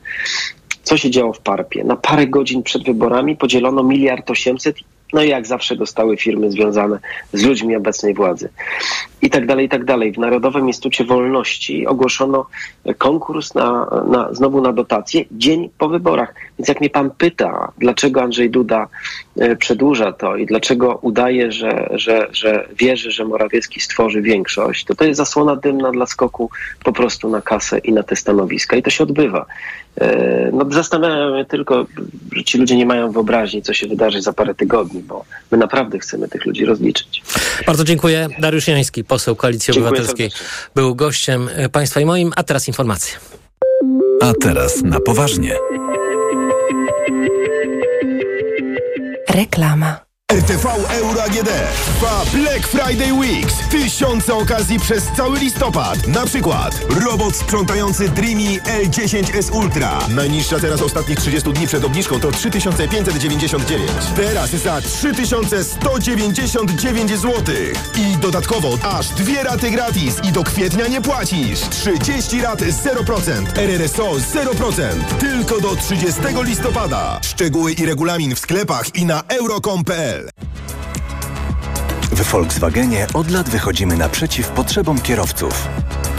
Co 0.82 0.96
się 0.96 1.10
działo 1.10 1.32
w 1.32 1.40
Parpie? 1.40 1.84
Na 1.84 1.96
parę 1.96 2.26
godzin 2.26 2.62
przed 2.62 2.84
wyborami 2.84 3.36
podzielono 3.36 3.82
miliard 3.82 4.30
osiemset 4.30 4.76
no 5.12 5.22
i 5.22 5.28
jak 5.28 5.46
zawsze 5.46 5.76
dostały 5.76 6.16
firmy 6.16 6.50
związane 6.50 6.98
z 7.32 7.42
ludźmi 7.42 7.76
obecnej 7.76 8.14
władzy. 8.14 8.48
I 9.22 9.30
tak 9.30 9.46
dalej, 9.46 9.66
i 9.66 9.68
tak 9.68 9.84
dalej. 9.84 10.12
W 10.12 10.18
Narodowym 10.18 10.66
Instytucie 10.66 11.04
Wolności 11.04 11.86
ogłoszono 11.86 12.46
konkurs 12.98 13.54
na, 13.54 13.86
na, 14.08 14.34
znowu 14.34 14.60
na 14.60 14.72
dotacje 14.72 15.24
dzień 15.30 15.70
po 15.78 15.88
wyborach. 15.88 16.34
Więc 16.58 16.68
jak 16.68 16.80
mnie 16.80 16.90
pan 16.90 17.10
pyta, 17.10 17.72
dlaczego 17.78 18.22
Andrzej 18.22 18.50
Duda 18.50 18.88
e, 19.36 19.56
przedłuża 19.56 20.12
to 20.12 20.36
i 20.36 20.46
dlaczego 20.46 20.98
udaje, 21.02 21.52
że, 21.52 21.88
że, 21.94 22.28
że 22.32 22.68
wierzy, 22.78 23.10
że 23.10 23.24
Morawiecki 23.24 23.80
stworzy 23.80 24.22
większość, 24.22 24.84
to 24.84 24.94
to 24.94 25.04
jest 25.04 25.18
zasłona 25.18 25.56
dymna 25.56 25.90
dla 25.90 26.06
skoku 26.06 26.50
po 26.84 26.92
prostu 26.92 27.28
na 27.28 27.42
kasę 27.42 27.78
i 27.78 27.92
na 27.92 28.02
te 28.02 28.16
stanowiska. 28.16 28.76
I 28.76 28.82
to 28.82 28.90
się 28.90 29.04
odbywa. 29.04 29.46
E, 30.00 30.50
no, 30.52 30.66
zastanawiam 30.70 31.38
się 31.38 31.44
tylko, 31.44 31.86
że 32.32 32.44
ci 32.44 32.58
ludzie 32.58 32.76
nie 32.76 32.86
mają 32.86 33.12
wyobraźni, 33.12 33.62
co 33.62 33.74
się 33.74 33.86
wydarzy 33.86 34.22
za 34.22 34.32
parę 34.32 34.54
tygodni, 34.54 35.02
bo 35.02 35.24
my 35.50 35.58
naprawdę 35.58 35.98
chcemy 35.98 36.28
tych 36.28 36.46
ludzi 36.46 36.64
rozliczyć. 36.64 37.22
Bardzo 37.66 37.84
dziękuję. 37.84 38.28
Dariusz 38.38 38.68
Jański, 38.68 39.04
poseł 39.12 39.36
Koalicji 39.36 39.74
Dziękuję 39.74 39.88
Obywatelskiej, 39.88 40.30
był 40.74 40.94
gościem 40.94 41.48
e, 41.54 41.68
państwa 41.68 42.00
i 42.00 42.06
moim, 42.06 42.32
a 42.36 42.42
teraz 42.42 42.68
informacje. 42.68 43.18
A 44.22 44.32
teraz 44.40 44.82
na 44.82 45.00
poważnie. 45.00 45.56
Reklama. 49.28 50.11
RTV 50.32 50.66
Euro 50.90 51.22
AGD 51.22 51.48
trwa 51.84 52.24
Black 52.32 52.66
Friday 52.66 53.12
Weeks. 53.12 53.54
Tysiące 53.70 54.34
okazji 54.34 54.80
przez 54.80 55.04
cały 55.16 55.38
listopad. 55.38 56.06
Na 56.06 56.26
przykład 56.26 56.80
robot 57.04 57.36
sprzątający 57.36 58.08
Dreamy 58.08 58.58
L10S 58.58 59.52
Ultra. 59.52 59.98
Najniższa 60.08 60.60
teraz 60.60 60.82
ostatnich 60.82 61.18
30 61.18 61.52
dni 61.52 61.66
przed 61.66 61.84
obniżką 61.84 62.20
to 62.20 62.30
3599. 62.30 63.90
Teraz 64.16 64.50
za 64.50 64.80
3199 64.80 67.10
zł. 67.10 67.32
I 67.96 68.16
dodatkowo 68.16 68.78
aż 68.82 69.08
dwie 69.08 69.42
raty 69.42 69.70
gratis 69.70 70.16
i 70.24 70.32
do 70.32 70.44
kwietnia 70.44 70.86
nie 70.86 71.00
płacisz. 71.00 71.60
30 71.60 72.42
rat 72.42 72.60
0%. 72.60 73.46
RRSO 73.56 74.12
0%. 74.12 75.04
Tylko 75.20 75.60
do 75.60 75.76
30 75.76 76.20
listopada. 76.42 77.20
Szczegóły 77.22 77.72
i 77.72 77.86
regulamin 77.86 78.34
w 78.34 78.38
sklepach 78.38 78.94
i 78.94 79.06
na 79.06 79.22
euro.com.pl 79.28 80.21
W 82.12 82.22
Volkswagenie 82.22 83.06
od 83.14 83.30
lat 83.30 83.48
wychodzimy 83.48 83.96
naprzeciw 83.96 84.48
potrzebom 84.48 85.00
kierowców. 85.00 85.68